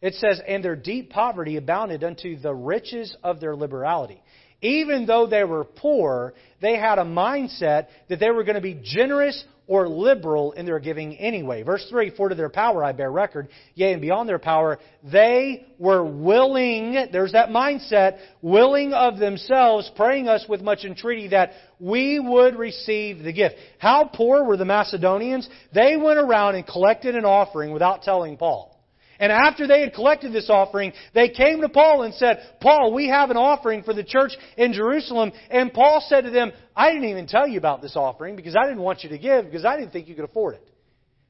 [0.00, 4.22] It says, And their deep poverty abounded unto the riches of their liberality.
[4.60, 8.80] Even though they were poor, they had a mindset that they were going to be
[8.82, 11.62] generous or liberal in their giving anyway.
[11.62, 15.66] Verse 3 For to their power I bear record, yea, and beyond their power, they
[15.78, 22.18] were willing, there's that mindset, willing of themselves, praying us with much entreaty that we
[22.18, 23.56] would receive the gift.
[23.78, 25.48] How poor were the Macedonians?
[25.72, 28.77] They went around and collected an offering without telling Paul.
[29.20, 33.08] And after they had collected this offering, they came to Paul and said, Paul, we
[33.08, 35.32] have an offering for the church in Jerusalem.
[35.50, 38.64] And Paul said to them, I didn't even tell you about this offering because I
[38.64, 40.68] didn't want you to give because I didn't think you could afford it.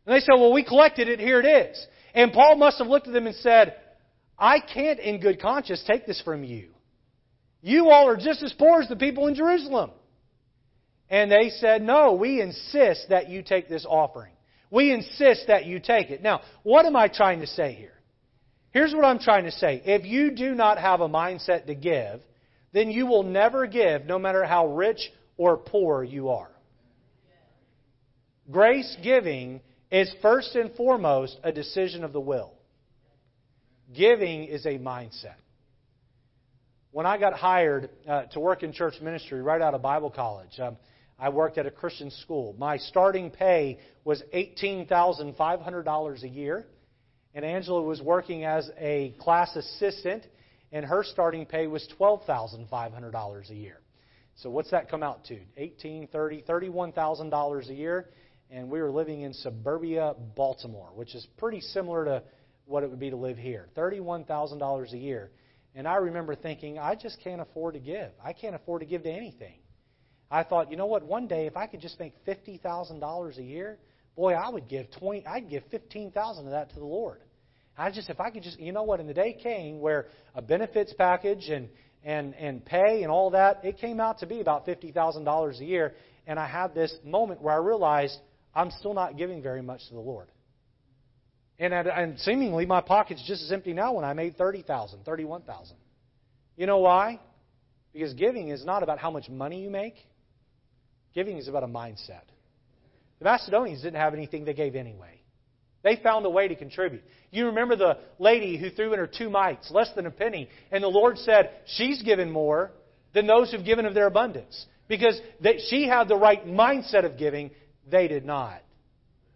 [0.05, 1.87] And they said, well, we collected it, here it is.
[2.15, 3.77] And Paul must have looked at them and said,
[4.39, 6.69] I can't in good conscience take this from you.
[7.61, 9.91] You all are just as poor as the people in Jerusalem.
[11.11, 14.33] And they said, no, we insist that you take this offering.
[14.71, 16.23] We insist that you take it.
[16.23, 17.95] Now, what am I trying to say here?
[18.71, 19.83] Here's what I'm trying to say.
[19.85, 22.21] If you do not have a mindset to give,
[22.73, 26.51] then you will never give, no matter how rich or poor you are.
[28.51, 32.53] Grace giving is first and foremost a decision of the will.
[33.95, 35.37] Giving is a mindset.
[36.91, 40.59] When I got hired uh, to work in church ministry right out of Bible college,
[40.61, 40.77] um,
[41.19, 42.55] I worked at a Christian school.
[42.59, 46.67] My starting pay was $18,500 a year.
[47.35, 50.27] And Angela was working as a class assistant,
[50.73, 53.81] and her starting pay was $12,500 a year.
[54.37, 55.39] So what's that come out to?
[55.57, 58.11] Eighteen, thirty, thirty-one thousand dollars a year,
[58.51, 62.23] and we were living in suburbia Baltimore, which is pretty similar to
[62.65, 63.69] what it would be to live here.
[63.75, 65.33] Thirty-one thousand dollars a year,
[65.75, 68.11] and I remember thinking, I just can't afford to give.
[68.25, 69.59] I can't afford to give to anything.
[70.31, 71.05] I thought, you know what?
[71.05, 73.79] One day, if I could just make fifty thousand dollars a year,
[74.15, 75.27] boy, I would give twenty.
[75.27, 77.21] I'd give fifteen thousand of that to the Lord.
[77.77, 79.01] I just, if I could just, you know what?
[79.01, 81.69] And the day came where a benefits package and
[82.05, 85.61] and and pay and all that, it came out to be about fifty thousand dollars
[85.61, 85.95] a year.
[86.27, 88.19] And I had this moment where I realized
[88.55, 90.29] I'm still not giving very much to the Lord.
[91.59, 95.43] And, and seemingly my pocket's just as empty now when I made thirty thousand, thirty-one
[95.43, 95.77] thousand.
[96.57, 97.19] You know why?
[97.93, 99.95] Because giving is not about how much money you make.
[101.19, 102.23] Giving is about a mindset.
[103.19, 105.21] The Macedonians didn't have anything they gave anyway.
[105.83, 107.03] They found a way to contribute.
[107.33, 110.81] You remember the lady who threw in her two mites, less than a penny, and
[110.81, 112.71] the Lord said, She's given more
[113.15, 114.65] than those who've given of their abundance.
[114.87, 115.21] Because
[115.69, 117.51] she had the right mindset of giving,
[117.91, 118.63] they did not.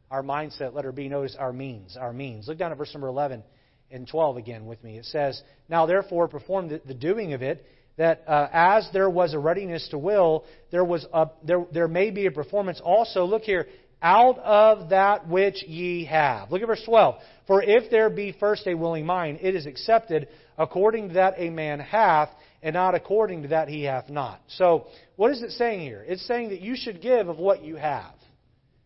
[0.08, 2.46] Our mindset, let her be notice, our means, our means.
[2.46, 3.42] Look down at verse number 11
[3.90, 4.98] and 12 again with me.
[4.98, 7.66] It says, Now therefore perform the, the doing of it,
[7.97, 12.11] that uh, as there was a readiness to will, there, was a, there, there may
[12.11, 13.24] be a performance also.
[13.24, 13.66] Look here,
[14.03, 16.51] out of that which ye have.
[16.51, 17.16] Look at verse 12.
[17.47, 20.28] For if there be first a willing mind, it is accepted
[20.59, 22.30] according to that a man hath,
[22.62, 24.40] and not according to that he hath not.
[24.49, 24.86] So,
[25.16, 26.05] what is it saying here?
[26.07, 28.14] It's saying that you should give of what you have.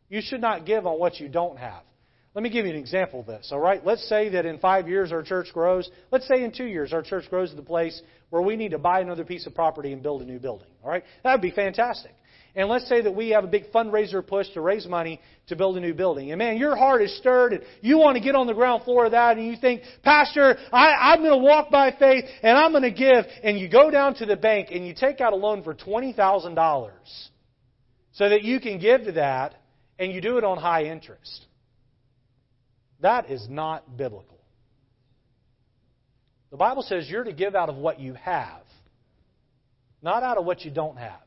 [0.09, 1.83] You should not give on what you don't have.
[2.37, 3.83] Let me give you an example of this, all right?
[3.83, 5.89] Let's say that in five years our church grows.
[6.13, 8.79] Let's say in two years our church grows to the place where we need to
[8.79, 11.03] buy another piece of property and build a new building, all right?
[11.25, 12.11] That would be fantastic.
[12.55, 15.79] And let's say that we have a big fundraiser push to raise money to build
[15.79, 16.31] a new building.
[16.31, 19.07] And man, your heart is stirred and you want to get on the ground floor
[19.07, 22.73] of that and you think, Pastor, I, I'm going to walk by faith and I'm
[22.73, 23.25] going to give.
[23.45, 26.91] And you go down to the bank and you take out a loan for $20,000
[28.13, 29.55] so that you can give to that
[29.99, 31.46] and you do it on high interest.
[33.01, 34.39] That is not biblical.
[36.51, 38.63] The Bible says you're to give out of what you have,
[40.03, 41.21] not out of what you don't have.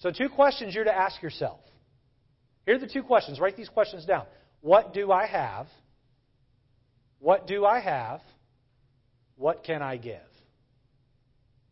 [0.00, 1.60] So, two questions you're to ask yourself.
[2.66, 3.38] Here are the two questions.
[3.38, 4.24] Write these questions down.
[4.60, 5.66] What do I have?
[7.18, 8.20] What do I have?
[9.36, 10.20] What can I give?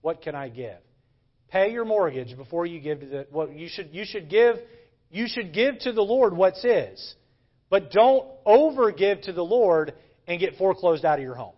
[0.00, 0.78] What can I give?
[1.48, 4.56] Pay your mortgage before you give to the well, you should you should give
[5.10, 7.14] you should give to the Lord what's his.
[7.70, 9.94] But don't over give to the Lord
[10.26, 11.54] and get foreclosed out of your home.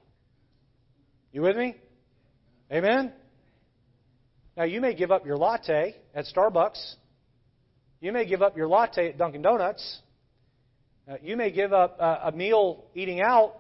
[1.33, 1.75] You with me?
[2.71, 3.13] Amen?
[4.57, 6.95] Now, you may give up your latte at Starbucks.
[8.01, 10.01] You may give up your latte at Dunkin' Donuts.
[11.11, 13.55] Uh, you may give up uh, a meal eating out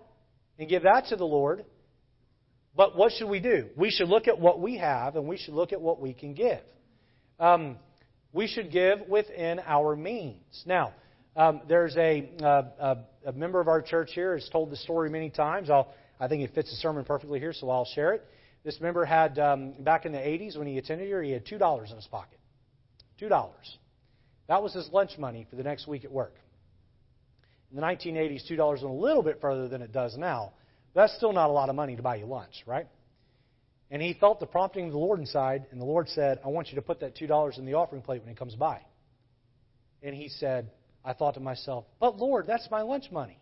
[0.58, 1.64] and give that to the Lord.
[2.76, 3.68] But what should we do?
[3.76, 6.34] We should look at what we have and we should look at what we can
[6.34, 6.60] give.
[7.40, 7.76] Um,
[8.32, 10.62] we should give within our means.
[10.66, 10.92] Now,
[11.36, 15.30] um, there's a, uh, a, member of our church here has told the story many
[15.30, 15.70] times.
[15.70, 18.24] I'll, I think it fits the sermon perfectly here, so I'll share it.
[18.64, 21.90] This member had, um, back in the 80s when he attended here, he had $2
[21.90, 22.38] in his pocket.
[23.20, 23.52] $2.
[24.48, 26.34] That was his lunch money for the next week at work.
[27.70, 30.52] In the 1980s, $2 went a little bit further than it does now.
[30.94, 32.86] That's still not a lot of money to buy you lunch, right?
[33.90, 36.68] And he felt the prompting of the Lord inside, and the Lord said, I want
[36.68, 38.80] you to put that $2 in the offering plate when he comes by.
[40.02, 40.70] And he said,
[41.04, 43.38] I thought to myself, but Lord, that's my lunch money.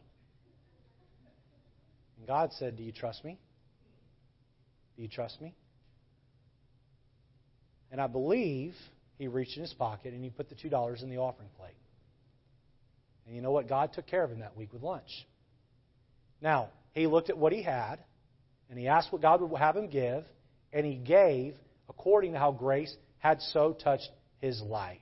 [2.18, 3.38] And God said, Do you trust me?
[4.96, 5.54] Do you trust me?
[7.90, 8.74] And I believe
[9.18, 11.74] he reached in his pocket and he put the $2 in the offering plate.
[13.26, 13.68] And you know what?
[13.68, 15.26] God took care of him that week with lunch.
[16.40, 17.98] Now, he looked at what he had
[18.70, 20.24] and he asked what God would have him give,
[20.72, 21.54] and he gave
[21.88, 24.08] according to how grace had so touched
[24.40, 24.98] his life.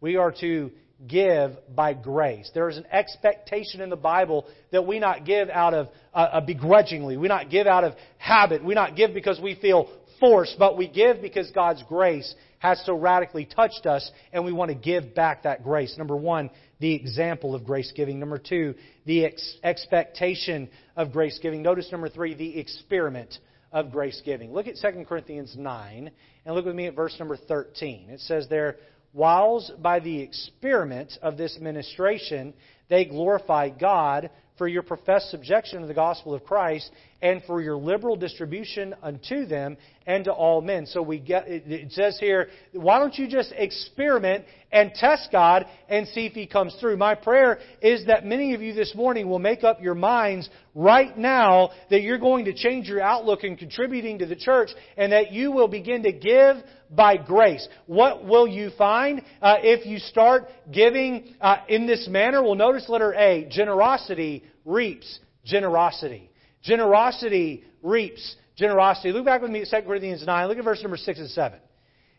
[0.00, 0.70] We are to
[1.06, 2.50] give by grace.
[2.54, 6.40] There is an expectation in the Bible that we not give out of uh, uh,
[6.40, 7.16] begrudgingly.
[7.16, 8.64] We not give out of habit.
[8.64, 9.88] We not give because we feel
[10.18, 14.70] forced, but we give because God's grace has so radically touched us and we want
[14.70, 15.96] to give back that grace.
[15.96, 18.18] Number one, the example of grace giving.
[18.18, 18.74] Number two,
[19.06, 21.62] the ex- expectation of grace giving.
[21.62, 23.38] Notice number three, the experiment
[23.72, 24.52] of grace giving.
[24.52, 26.10] Look at 2 Corinthians 9
[26.44, 28.10] and look with me at verse number 13.
[28.10, 28.76] It says there,
[29.12, 32.54] whilst by the experiment of this ministration
[32.88, 36.90] they glorify God for your professed subjection to the gospel of Christ
[37.20, 40.86] and for your liberal distribution unto them and to all men.
[40.86, 46.06] So we get it says here, why don't you just experiment and test God and
[46.08, 46.96] see if he comes through.
[46.96, 51.16] My prayer is that many of you this morning will make up your minds right
[51.16, 55.32] now that you're going to change your outlook in contributing to the church and that
[55.32, 56.56] you will begin to give
[56.90, 57.66] by grace.
[57.86, 62.42] What will you find uh, if you start giving uh, in this manner?
[62.42, 66.27] Well, notice letter A, generosity reaps generosity.
[66.62, 69.12] Generosity reaps generosity.
[69.12, 70.48] Look back with me at 2 Corinthians 9.
[70.48, 71.58] Look at verse number 6 and 7.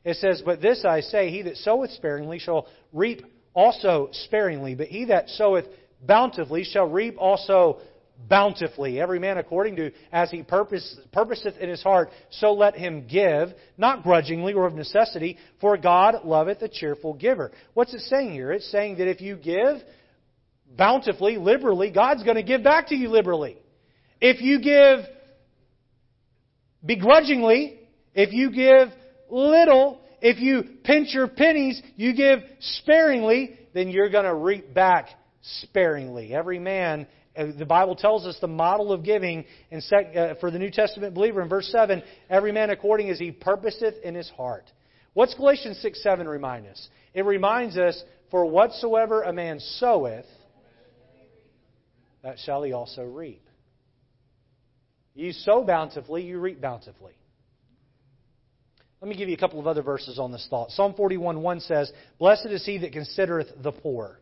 [0.06, 3.22] It says, But this I say, he that soweth sparingly shall reap
[3.54, 5.66] also sparingly, but he that soweth
[6.02, 7.80] bountifully shall reap also
[8.28, 9.00] bountifully.
[9.00, 13.50] Every man according to as he purpose, purposeth in his heart, so let him give,
[13.78, 17.52] not grudgingly or of necessity, for God loveth a cheerful giver.
[17.74, 18.52] What's it saying here?
[18.52, 19.78] It's saying that if you give
[20.78, 23.58] bountifully, liberally, God's going to give back to you liberally.
[24.22, 25.00] If you give
[26.86, 27.80] begrudgingly,
[28.14, 28.90] if you give
[29.30, 35.08] little, if you pinch your pennies, you give sparingly, then you're going to reap back
[35.42, 36.34] sparingly.
[36.34, 40.52] Every man, uh, the Bible tells us the model of giving in sec, uh, for
[40.52, 44.30] the New Testament believer in verse 7 every man according as he purposeth in his
[44.30, 44.66] heart.
[45.14, 46.90] What's Galatians 6 7 remind us?
[47.14, 48.02] It reminds us,
[48.32, 50.26] For whatsoever a man soweth,
[52.24, 53.42] that shall he also reap.
[55.20, 57.12] You sow bountifully, you reap bountifully.
[59.02, 60.72] Let me give you a couple of other verses on this thought.
[60.72, 64.22] Psalm 41 1 says, Blessed is he that considereth the poor.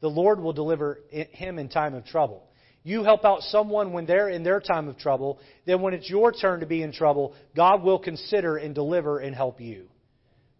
[0.00, 2.44] The Lord will deliver him in time of trouble.
[2.84, 6.30] You help out someone when they're in their time of trouble, then when it's your
[6.30, 9.88] turn to be in trouble, God will consider and deliver and help you.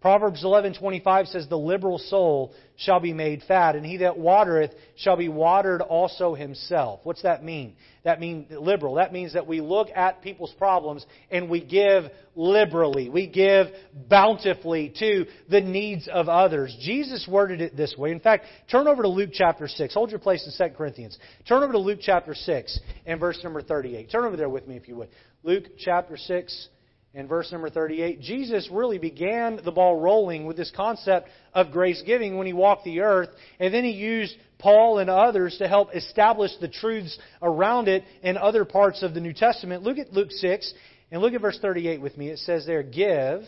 [0.02, 5.16] Proverbs 11:25 says the liberal soul shall be made fat and he that watereth shall
[5.16, 6.98] be watered also himself.
[7.04, 7.76] What's that mean?
[8.02, 8.96] That means liberal.
[8.96, 13.10] That means that we look at people's problems and we give liberally.
[13.10, 13.68] We give
[14.08, 16.76] bountifully to the needs of others.
[16.80, 18.10] Jesus worded it this way.
[18.10, 19.94] In fact, turn over to Luke chapter 6.
[19.94, 21.16] Hold your place in 2 Corinthians.
[21.46, 24.10] Turn over to Luke chapter 6 and verse number 38.
[24.10, 25.10] Turn over there with me if you would.
[25.44, 26.68] Luke chapter 6
[27.14, 32.02] in verse number 38, Jesus really began the ball rolling with this concept of grace
[32.06, 33.28] giving when he walked the earth,
[33.60, 38.38] and then he used Paul and others to help establish the truths around it in
[38.38, 39.82] other parts of the New Testament.
[39.82, 40.72] Look at Luke 6
[41.10, 42.28] and look at verse 38 with me.
[42.28, 43.42] It says there, Give.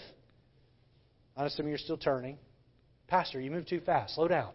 [1.36, 2.36] I assume you're still turning.
[3.08, 4.14] Pastor, you move too fast.
[4.14, 4.50] Slow down.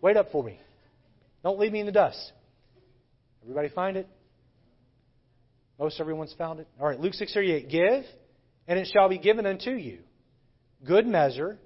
[0.00, 0.58] Wait up for me.
[1.42, 2.32] Don't leave me in the dust.
[3.42, 4.08] Everybody find it?
[5.78, 6.68] Most everyone's found it.
[6.80, 7.68] All right, Luke 6:38.
[7.68, 8.04] Give,
[8.66, 9.98] and it shall be given unto you.
[10.84, 11.58] Good measure,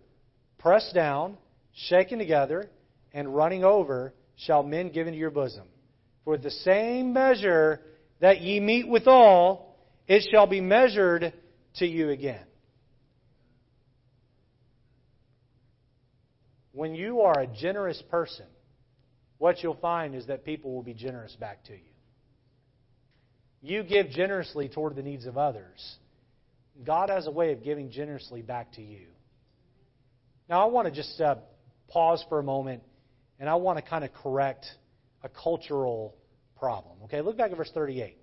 [0.59, 1.37] pressed down,
[1.73, 2.71] shaken together,
[3.13, 5.67] and running over, shall men give into your bosom.
[6.25, 7.81] For the same measure
[8.21, 9.77] that ye meet withal,
[10.07, 11.33] it shall be measured
[11.77, 12.45] to you again.
[16.73, 18.47] When you are a generous person,
[19.39, 21.79] what you'll find is that people will be generous back to you.
[23.63, 25.97] You give generously toward the needs of others
[26.85, 29.07] God has a way of giving generously back to you.
[30.49, 31.37] Now, I want to just uh,
[31.89, 32.83] pause for a moment
[33.39, 34.67] and I want to kind of correct
[35.23, 36.15] a cultural
[36.59, 36.99] problem.
[37.05, 38.17] Okay, look back at verse 38.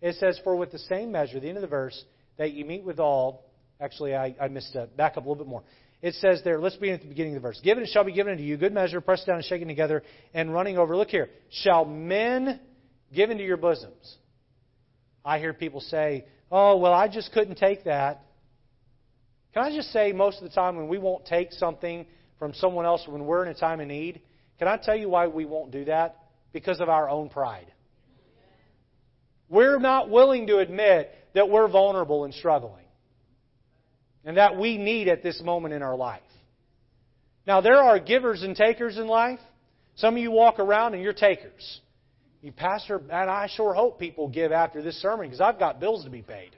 [0.00, 2.04] It says, For with the same measure, the end of the verse,
[2.36, 3.44] that you meet with all.
[3.80, 5.62] Actually, I, I missed a back up a little bit more.
[6.00, 7.60] It says there, let's begin at the beginning of the verse.
[7.62, 10.02] Given it shall be given unto you, good measure, pressed down and shaken together,
[10.32, 10.96] and running over.
[10.96, 11.28] Look here.
[11.50, 12.60] Shall men
[13.12, 14.16] give into your bosoms?
[15.24, 18.22] I hear people say, oh, well, I just couldn't take that.
[19.54, 22.06] Can I just say, most of the time when we won't take something
[22.38, 24.20] from someone else when we're in a time of need,
[24.58, 26.16] can I tell you why we won't do that?
[26.52, 27.72] Because of our own pride.
[29.48, 32.84] We're not willing to admit that we're vulnerable and struggling.
[34.24, 36.20] And that we need at this moment in our life.
[37.46, 39.38] Now, there are givers and takers in life.
[39.96, 41.80] Some of you walk around and you're takers.
[42.40, 46.04] You, Pastor, and I sure hope people give after this sermon because I've got bills
[46.04, 46.50] to be paid.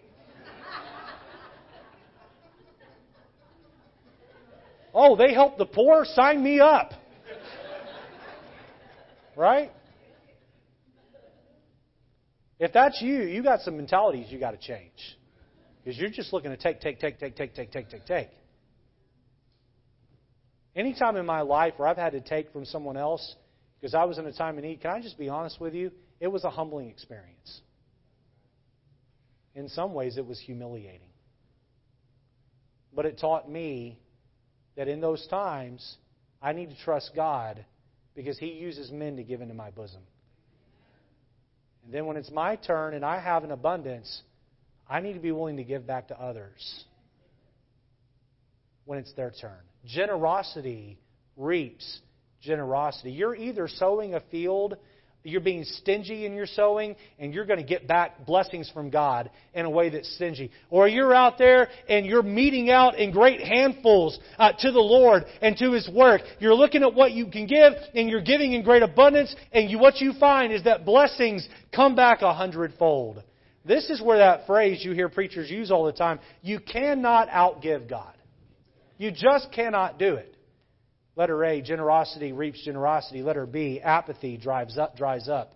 [4.92, 6.04] oh, they help the poor?
[6.04, 6.92] Sign me up.
[9.36, 9.72] right?
[12.58, 15.16] If that's you, you got some mentalities you got to change.
[15.82, 18.28] Because you're just looking to take, take, take, take, take, take, take, take, take.
[20.76, 23.34] Anytime in my life where I've had to take from someone else,
[23.80, 24.80] because I was in a time of need.
[24.80, 25.90] Can I just be honest with you?
[26.20, 27.60] It was a humbling experience.
[29.54, 31.00] In some ways, it was humiliating.
[32.94, 33.98] But it taught me
[34.76, 35.96] that in those times,
[36.42, 37.64] I need to trust God
[38.14, 40.02] because He uses men to give into my bosom.
[41.84, 44.22] And then when it's my turn and I have an abundance,
[44.88, 46.84] I need to be willing to give back to others
[48.84, 49.58] when it's their turn.
[49.86, 50.98] Generosity
[51.36, 52.00] reaps
[52.40, 53.12] generosity.
[53.12, 54.76] You're either sowing a field,
[55.22, 59.30] you're being stingy in your sowing, and you're going to get back blessings from God
[59.52, 60.50] in a way that's stingy.
[60.70, 65.24] Or you're out there and you're meting out in great handfuls uh, to the Lord
[65.42, 66.22] and to His work.
[66.38, 69.78] You're looking at what you can give, and you're giving in great abundance, and you,
[69.78, 73.22] what you find is that blessings come back a hundredfold.
[73.64, 77.90] This is where that phrase you hear preachers use all the time you cannot outgive
[77.90, 78.14] God.
[78.96, 80.34] You just cannot do it.
[81.20, 83.20] Letter A, generosity reaps generosity.
[83.20, 85.52] Letter B, apathy drives up, dries up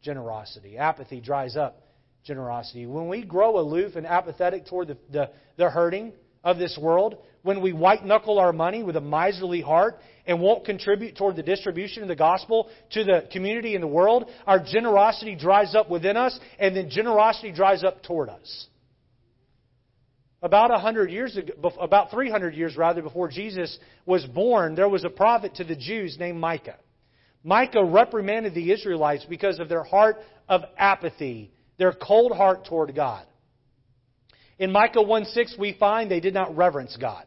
[0.00, 0.78] generosity.
[0.78, 1.82] Apathy dries up
[2.24, 2.86] generosity.
[2.86, 7.60] When we grow aloof and apathetic toward the, the, the hurting of this world, when
[7.60, 12.00] we white knuckle our money with a miserly heart and won't contribute toward the distribution
[12.00, 16.40] of the gospel to the community and the world, our generosity dries up within us,
[16.58, 18.66] and then generosity dries up toward us.
[20.42, 25.10] About 100 years ago, about 300 years rather before Jesus was born, there was a
[25.10, 26.78] prophet to the Jews named Micah.
[27.44, 30.16] Micah reprimanded the Israelites because of their heart
[30.48, 33.24] of apathy, their cold heart toward God.
[34.58, 37.24] In Micah 1 6, we find they did not reverence God.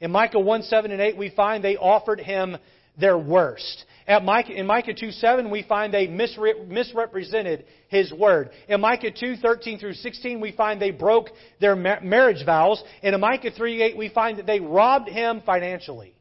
[0.00, 2.56] In Micah 1 7 and 8, we find they offered him
[2.98, 3.84] their worst.
[4.08, 8.50] Micah, in Micah 2 7, we find they misre- misrepresented his word.
[8.68, 11.30] In Micah 2 13 through 16, we find they broke
[11.60, 12.82] their ma- marriage vows.
[13.02, 16.14] And in Micah 3 8, we find that they robbed him financially.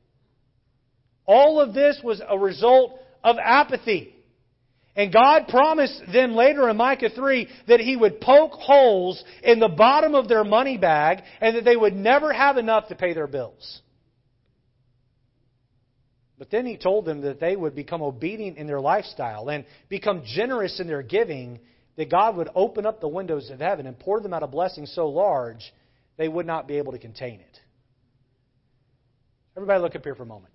[1.25, 4.15] All of this was a result of apathy.
[4.95, 9.67] And God promised them later in Micah 3 that He would poke holes in the
[9.67, 13.27] bottom of their money bag and that they would never have enough to pay their
[13.27, 13.81] bills.
[16.37, 20.23] But then He told them that they would become obedient in their lifestyle and become
[20.25, 21.59] generous in their giving,
[21.95, 24.85] that God would open up the windows of heaven and pour them out a blessing
[24.85, 25.73] so large
[26.17, 27.59] they would not be able to contain it.
[29.55, 30.53] Everybody, look up here for a moment.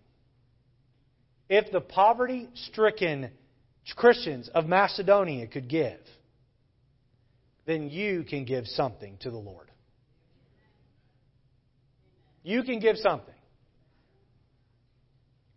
[1.48, 3.30] If the poverty stricken
[3.96, 5.98] Christians of Macedonia could give,
[7.66, 9.70] then you can give something to the Lord.
[12.42, 13.29] You can give something.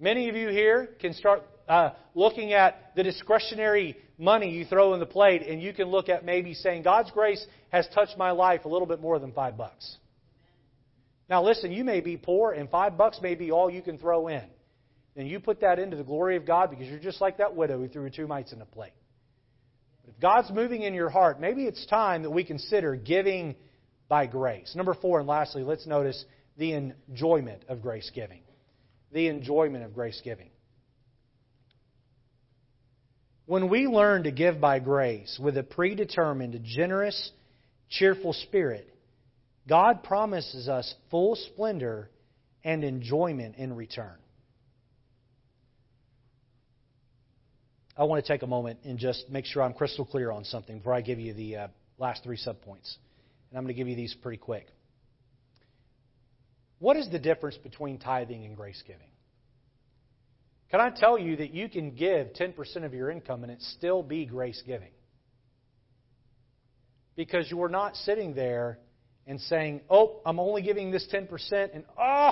[0.04, 5.00] Many of you here can start uh, looking at the discretionary money you throw in
[5.00, 8.66] the plate, and you can look at maybe saying, God's grace has touched my life
[8.66, 9.98] a little bit more than five bucks.
[11.30, 14.28] Now, listen, you may be poor, and five bucks may be all you can throw
[14.28, 14.44] in
[15.16, 17.78] then you put that into the glory of God because you're just like that widow
[17.78, 18.94] who threw two mites in a plate.
[20.08, 23.56] If God's moving in your heart, maybe it's time that we consider giving
[24.10, 24.74] by grace.
[24.76, 26.26] Number four, and lastly, let's notice
[26.58, 28.42] the enjoyment of grace giving.
[29.14, 30.50] The enjoyment of grace giving.
[33.46, 37.32] When we learn to give by grace with a predetermined, generous,
[37.90, 38.90] cheerful spirit,
[39.68, 42.10] God promises us full splendor
[42.64, 44.16] and enjoyment in return.
[47.96, 50.80] I want to take a moment and just make sure I'm crystal clear on something
[50.80, 51.68] before I give you the uh,
[52.00, 52.96] last three subpoints.
[53.52, 54.68] And I'm going to give you these pretty quick.
[56.84, 59.08] What is the difference between tithing and grace giving?
[60.70, 64.04] Can I tell you that you can give 10% of your income and it still
[64.04, 64.92] be grace giving?
[67.16, 68.80] Because you are not sitting there
[69.26, 71.30] and saying, oh, I'm only giving this 10%,
[71.74, 72.32] and oh,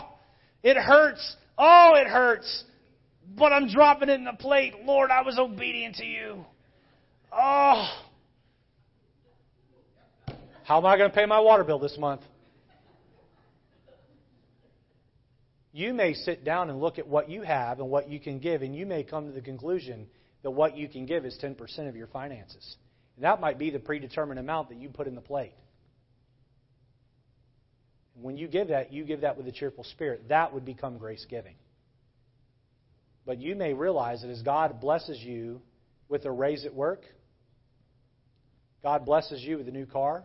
[0.64, 1.38] it hurts.
[1.58, 2.66] Oh, it hurts
[3.38, 4.74] but I'm dropping it in the plate.
[4.84, 6.46] Lord, I was obedient to you.
[7.32, 7.88] Oh.
[10.64, 12.22] How am I going to pay my water bill this month?
[15.74, 18.62] You may sit down and look at what you have and what you can give,
[18.62, 20.08] and you may come to the conclusion
[20.44, 22.76] that what you can give is 10% of your finances.
[23.16, 25.54] And that might be the predetermined amount that you put in the plate.
[28.20, 30.28] When you give that, you give that with a cheerful spirit.
[30.30, 31.56] That would become grace giving.
[33.26, 35.62] But you may realize that as God blesses you
[36.10, 37.04] with a raise at work,
[38.84, 40.24] God blesses you with a new car,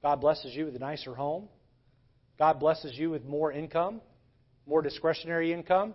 [0.00, 1.48] God blesses you with a nicer home,
[2.38, 4.00] God blesses you with more income,
[4.66, 5.94] more discretionary income,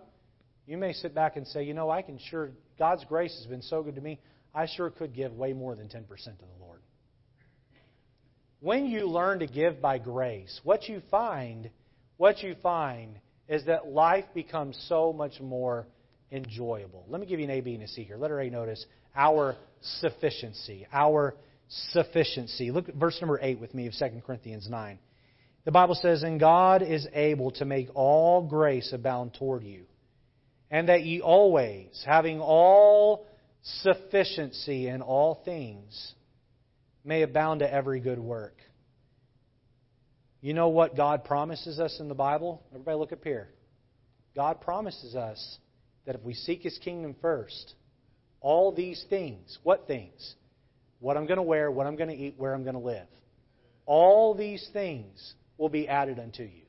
[0.66, 3.62] you may sit back and say, you know, I can sure, God's grace has been
[3.62, 4.20] so good to me,
[4.54, 6.80] I sure could give way more than 10% to the Lord.
[8.60, 11.68] When you learn to give by grace, what you find,
[12.16, 15.86] what you find is that life becomes so much more
[16.32, 17.04] enjoyable.
[17.08, 18.16] Let me give you an A, B, and a C here.
[18.16, 18.84] Letter A, notice
[19.14, 19.56] our
[20.00, 20.86] sufficiency.
[20.92, 21.34] Our
[21.92, 22.70] sufficiency.
[22.70, 24.98] Look at verse number 8 with me of 2 Corinthians 9.
[25.64, 29.84] The Bible says, And God is able to make all grace abound toward you,
[30.70, 33.26] and that ye always, having all
[33.62, 36.14] sufficiency in all things,
[37.04, 38.56] may abound to every good work.
[40.40, 42.62] You know what God promises us in the Bible?
[42.72, 43.48] Everybody look up here.
[44.36, 45.58] God promises us
[46.04, 47.72] that if we seek His kingdom first,
[48.42, 50.34] all these things, what things?
[51.00, 53.06] What I'm going to wear, what I'm going to eat, where I'm going to live.
[53.86, 56.62] All these things will be added unto you.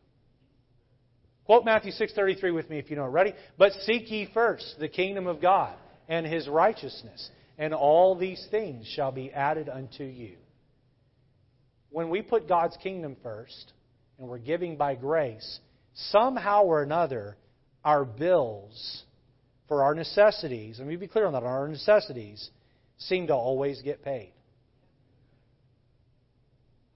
[1.45, 3.09] Quote Matthew 6:33 with me if you know it.
[3.09, 3.33] Ready?
[3.57, 5.75] But seek ye first the kingdom of God
[6.07, 10.37] and his righteousness, and all these things shall be added unto you
[11.95, 13.71] when we put God's kingdom first
[14.19, 15.61] and we're giving by grace,
[15.93, 17.37] somehow or another,
[17.85, 19.03] our bills
[19.69, 22.49] for our necessities, and me be clear on that, our necessities
[22.97, 24.33] seem to always get paid.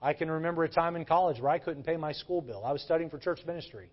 [0.01, 2.63] I can remember a time in college where I couldn't pay my school bill.
[2.65, 3.89] I was studying for church ministry.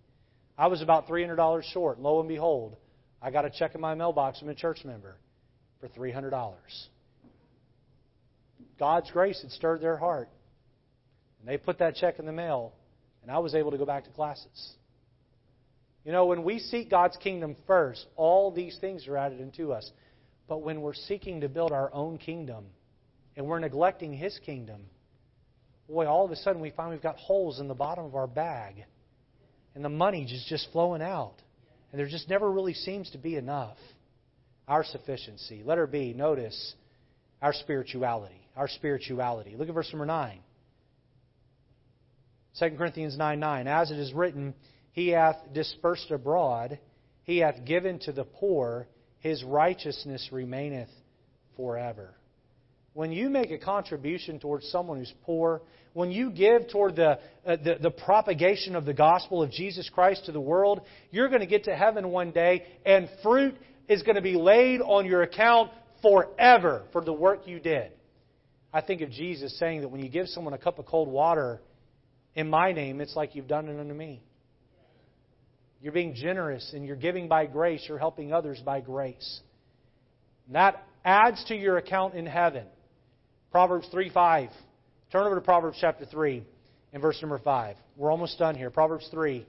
[0.57, 1.99] I was about $300 short.
[1.99, 2.77] Lo and behold,
[3.21, 5.17] I got a check in my mailbox from a church member
[5.79, 6.53] for $300.
[8.79, 10.29] God's grace had stirred their heart.
[11.39, 12.73] And they put that check in the mail,
[13.21, 14.73] and I was able to go back to classes.
[16.03, 19.91] You know, when we seek God's kingdom first, all these things are added into us.
[20.47, 22.65] But when we're seeking to build our own kingdom
[23.35, 24.83] and we're neglecting His kingdom,
[25.87, 28.27] boy, all of a sudden we find we've got holes in the bottom of our
[28.27, 28.85] bag.
[29.75, 31.35] And the money is just flowing out.
[31.91, 33.77] And there just never really seems to be enough.
[34.67, 35.61] Our sufficiency.
[35.63, 36.73] Letter B, notice
[37.41, 38.41] our spirituality.
[38.55, 39.55] Our spirituality.
[39.55, 40.39] Look at verse number 9.
[42.59, 43.67] 2 Corinthians 9 9.
[43.67, 44.55] As it is written,
[44.91, 46.79] He hath dispersed abroad,
[47.23, 48.87] He hath given to the poor,
[49.19, 50.89] His righteousness remaineth
[51.55, 52.16] forever.
[52.97, 55.61] When you make a contribution towards someone who's poor,
[55.93, 60.25] when you give toward the, uh, the, the propagation of the gospel of Jesus Christ
[60.25, 60.81] to the world,
[61.11, 63.53] you're going to get to heaven one day, and fruit
[63.87, 65.69] is going to be laid on your account
[66.01, 67.91] forever for the work you did.
[68.73, 71.61] I think of Jesus saying that when you give someone a cup of cold water
[72.33, 74.23] in my name, it's like you've done it unto me.
[75.83, 77.85] You're being generous and you're giving by grace.
[77.87, 79.41] You're helping others by grace.
[80.47, 82.65] And that adds to your account in heaven.
[83.51, 84.49] Proverbs 3 5.
[85.11, 86.43] Turn over to Proverbs chapter 3
[86.93, 87.75] and verse number 5.
[87.95, 88.69] We're almost done here.
[88.69, 89.45] Proverbs 3.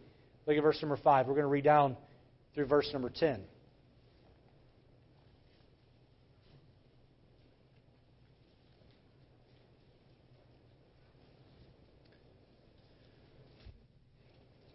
[0.47, 1.27] Look at verse number 5.
[1.27, 1.97] We're going to read down
[2.55, 3.41] through verse number 10.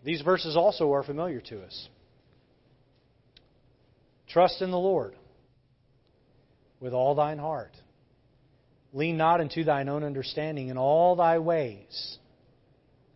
[0.04, 1.88] These verses also are familiar to us.
[4.28, 5.16] Trust in the Lord
[6.80, 7.72] with all thine heart.
[8.94, 12.18] Lean not into thine own understanding in all thy ways.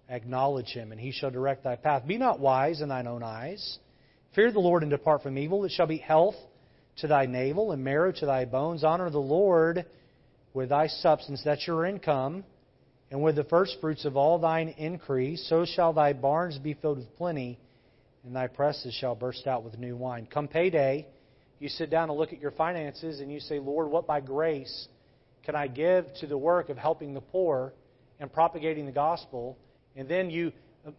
[0.10, 2.08] Acknowledge him, and he shall direct thy path.
[2.08, 3.78] Be not wise in thine own eyes.
[4.34, 5.66] Fear the Lord and depart from evil.
[5.66, 6.36] It shall be health
[6.98, 8.84] to thy navel and marrow to thy bones.
[8.84, 9.86] Honor the Lord
[10.54, 12.44] with thy substance, that's your income
[13.12, 17.16] and with the firstfruits of all thine increase, so shall thy barns be filled with
[17.16, 17.58] plenty,
[18.26, 20.28] and thy presses shall burst out with new wine.
[20.32, 21.08] Come payday,
[21.60, 24.88] you sit down and look at your finances, and you say, Lord, what by grace
[25.48, 27.74] can I give to the work of helping the poor
[28.20, 29.58] and propagating the gospel?
[29.96, 30.52] And then you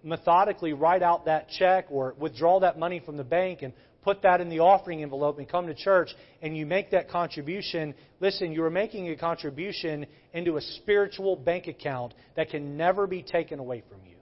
[0.03, 4.41] methodically write out that check or withdraw that money from the bank and put that
[4.41, 6.09] in the offering envelope and come to church
[6.41, 11.67] and you make that contribution, listen, you are making a contribution into a spiritual bank
[11.67, 14.17] account that can never be taken away from you.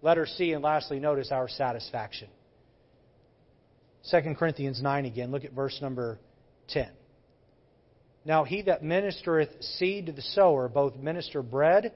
[0.00, 2.28] Letter C, and lastly, notice our satisfaction.
[4.12, 6.20] 2 Corinthians 9 again, look at verse number
[6.68, 6.88] 10.
[8.24, 11.92] Now he that ministereth seed to the sower, both minister bread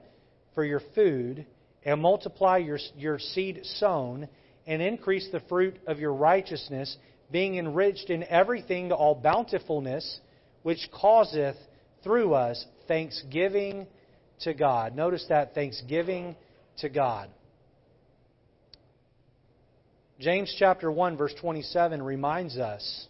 [0.53, 1.45] for your food,
[1.83, 4.27] and multiply your, your seed sown,
[4.65, 6.97] and increase the fruit of your righteousness,
[7.31, 10.19] being enriched in everything to all bountifulness,
[10.63, 11.55] which causeth
[12.03, 13.87] through us thanksgiving
[14.41, 14.95] to God.
[14.95, 16.35] Notice that thanksgiving
[16.79, 17.29] to God.
[20.19, 23.07] James chapter 1 verse 27 reminds us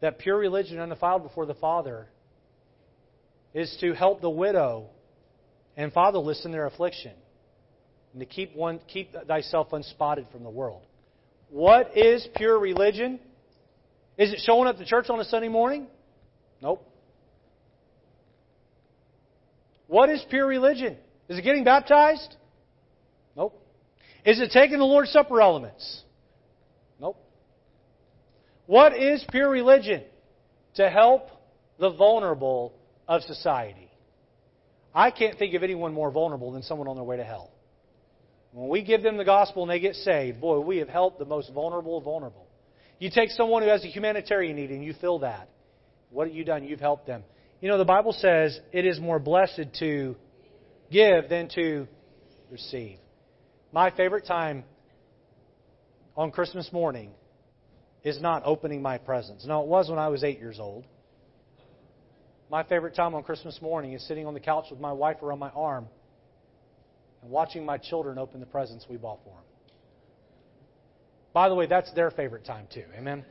[0.00, 2.06] that pure religion undefiled before the Father
[3.54, 4.86] is to help the widow
[5.76, 7.12] and fatherless in their affliction
[8.12, 10.82] and to keep, one, keep thyself unspotted from the world.
[11.50, 13.20] What is pure religion?
[14.18, 15.86] Is it showing up to church on a Sunday morning?
[16.62, 16.86] Nope.
[19.86, 20.96] What is pure religion?
[21.28, 22.34] Is it getting baptized?
[23.36, 23.62] Nope.
[24.24, 26.02] Is it taking the Lord's Supper elements?
[28.66, 30.02] What is pure religion?
[30.74, 31.28] To help
[31.78, 32.74] the vulnerable
[33.08, 33.90] of society.
[34.94, 37.50] I can't think of anyone more vulnerable than someone on their way to hell.
[38.52, 41.26] When we give them the gospel and they get saved, boy, we have helped the
[41.26, 42.46] most vulnerable of vulnerable.
[42.98, 45.50] You take someone who has a humanitarian need and you fill that.
[46.10, 46.64] What have you done?
[46.64, 47.22] You've helped them.
[47.60, 50.16] You know, the Bible says it is more blessed to
[50.90, 51.86] give than to
[52.50, 52.98] receive.
[53.72, 54.64] My favorite time
[56.16, 57.10] on Christmas morning
[58.06, 59.44] is not opening my presents.
[59.44, 60.84] No, it was when I was eight years old.
[62.48, 65.40] My favorite time on Christmas morning is sitting on the couch with my wife around
[65.40, 65.88] my arm
[67.20, 69.42] and watching my children open the presents we bought for them.
[71.32, 72.84] By the way, that's their favorite time too.
[72.96, 73.24] Amen?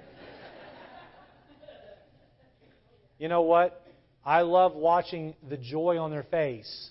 [3.17, 3.81] you know what?
[4.25, 6.89] I love watching the joy on their face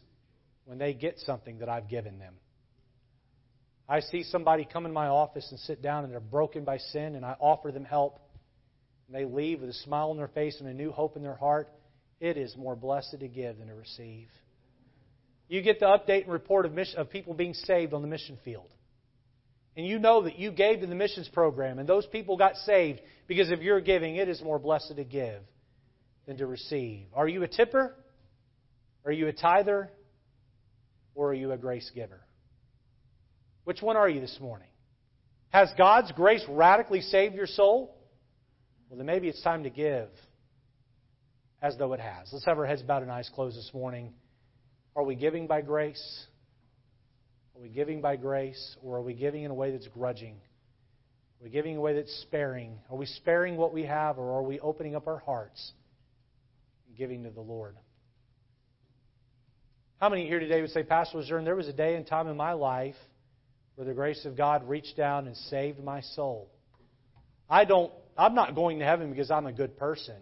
[0.65, 2.33] when they get something that I've given them.
[3.89, 7.17] I see somebody come in my office and sit down and they're broken by sin,
[7.17, 8.19] and I offer them help.
[9.07, 11.35] And they leave with a smile on their face and a new hope in their
[11.35, 11.69] heart.
[12.21, 14.29] It is more blessed to give than to receive.
[15.49, 18.39] You get the update and report of, mission, of people being saved on the mission
[18.45, 18.71] field.
[19.77, 23.01] And you know that you gave to the missions program and those people got saved
[23.27, 24.17] because of your giving.
[24.17, 25.43] It is more blessed to give
[26.27, 27.07] than to receive.
[27.13, 27.95] Are you a tipper?
[29.05, 29.91] Are you a tither?
[31.15, 32.24] Or are you a grace giver?
[33.65, 34.69] Which one are you this morning?
[35.51, 37.97] Has God's grace radically saved your soul?
[38.89, 40.09] Well, then maybe it's time to give
[41.63, 42.29] as though it has.
[42.33, 44.13] Let's have our heads bowed and eyes closed this morning.
[44.95, 46.27] Are we giving by grace?
[47.57, 50.35] Are we giving by grace, or are we giving in a way that's grudging?
[51.41, 52.79] Are we giving in a way that's sparing?
[52.91, 55.73] Are we sparing what we have, or are we opening up our hearts
[56.89, 57.77] and giving to the Lord?
[60.01, 62.37] How many here today would say, Pastor Lejeune, there was a day and time in
[62.37, 62.97] my life
[63.77, 66.49] where the grace of God reached down and saved my soul?
[67.49, 70.17] I don't, I'm not going to heaven because I'm a good person.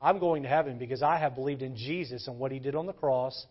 [0.00, 2.86] I'm going to heaven because I have believed in Jesus and what He did on
[2.86, 3.46] the cross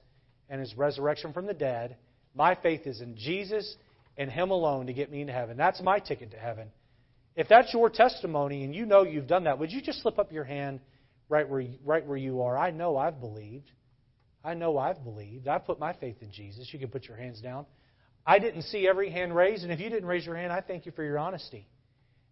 [0.50, 1.98] and His resurrection from the dead.
[2.36, 3.76] My faith is in Jesus
[4.18, 5.58] and Him alone to get me into heaven.
[5.58, 6.70] That's my ticket to heaven.
[7.36, 10.32] If that's your testimony and you know you've done that, would you just slip up
[10.32, 10.80] your hand
[11.28, 12.58] right where, right where you are?
[12.58, 13.72] I know I've believed.
[14.44, 15.48] I know I've believed.
[15.48, 16.70] I've put my faith in Jesus.
[16.72, 17.66] You can put your hands down.
[18.26, 20.86] I didn't see every hand raised, and if you didn't raise your hand, I thank
[20.86, 21.68] you for your honesty.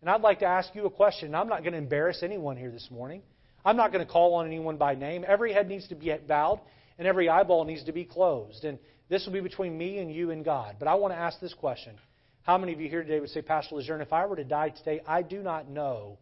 [0.02, 1.36] And I'd like to ask you a question.
[1.36, 3.22] I'm not going to embarrass anyone here this morning.
[3.64, 5.24] I'm not going to call on anyone by name.
[5.26, 6.60] Every head needs to be bowed,
[6.98, 8.66] and every eyeball needs to be closed.
[8.66, 8.80] And
[9.10, 10.78] this will be between me and you and God.
[10.80, 11.96] But I want to ask this question.
[12.42, 14.70] How many of you here today would say, Pastor Lejeune, if I were to die
[14.70, 16.18] today, I do not know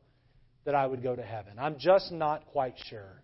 [0.65, 1.53] that I would go to heaven.
[1.57, 3.23] I'm just not quite sure.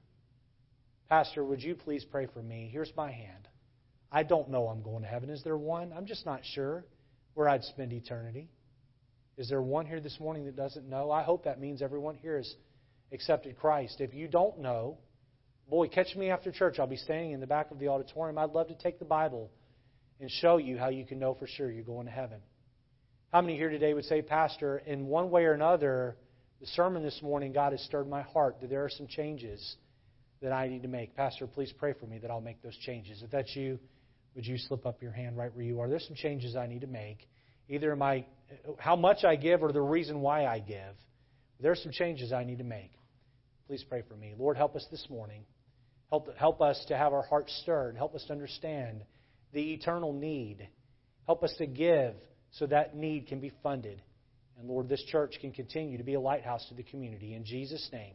[1.08, 2.70] Pastor, would you please pray for me?
[2.72, 3.47] Here's my hand.
[4.12, 5.30] I don't know I'm going to heaven.
[5.30, 5.94] Is there one?
[5.96, 6.86] I'm just not sure
[7.34, 8.50] where I'd spend eternity.
[9.38, 11.12] Is there one here this morning that doesn't know?
[11.12, 12.56] I hope that means everyone here has
[13.12, 13.98] accepted Christ.
[14.00, 14.98] If you don't know,
[15.70, 16.80] boy, catch me after church.
[16.80, 18.38] I'll be standing in the back of the auditorium.
[18.38, 19.52] I'd love to take the Bible
[20.20, 22.40] and show you how you can know for sure you're going to heaven.
[23.32, 26.16] How many here today would say, Pastor, in one way or another,
[26.60, 29.76] the sermon this morning, God has stirred my heart that there are some changes
[30.42, 31.16] that I need to make?
[31.16, 33.22] Pastor, please pray for me that I'll make those changes.
[33.22, 33.78] If that's you,
[34.38, 35.90] would you slip up your hand right where you are?
[35.90, 37.28] There's some changes I need to make.
[37.70, 38.24] Either my
[38.78, 40.96] how much I give or the reason why I give.
[41.60, 42.92] There's some changes I need to make.
[43.66, 44.36] Please pray for me.
[44.38, 45.44] Lord, help us this morning.
[46.12, 47.98] Help, help us to have our hearts stirred.
[47.98, 49.04] Help us to understand
[49.54, 50.70] the eternal need.
[51.26, 52.14] Help us to give
[52.52, 54.00] so that need can be funded.
[54.60, 57.34] And Lord, this church can continue to be a lighthouse to the community.
[57.34, 58.14] In Jesus' name.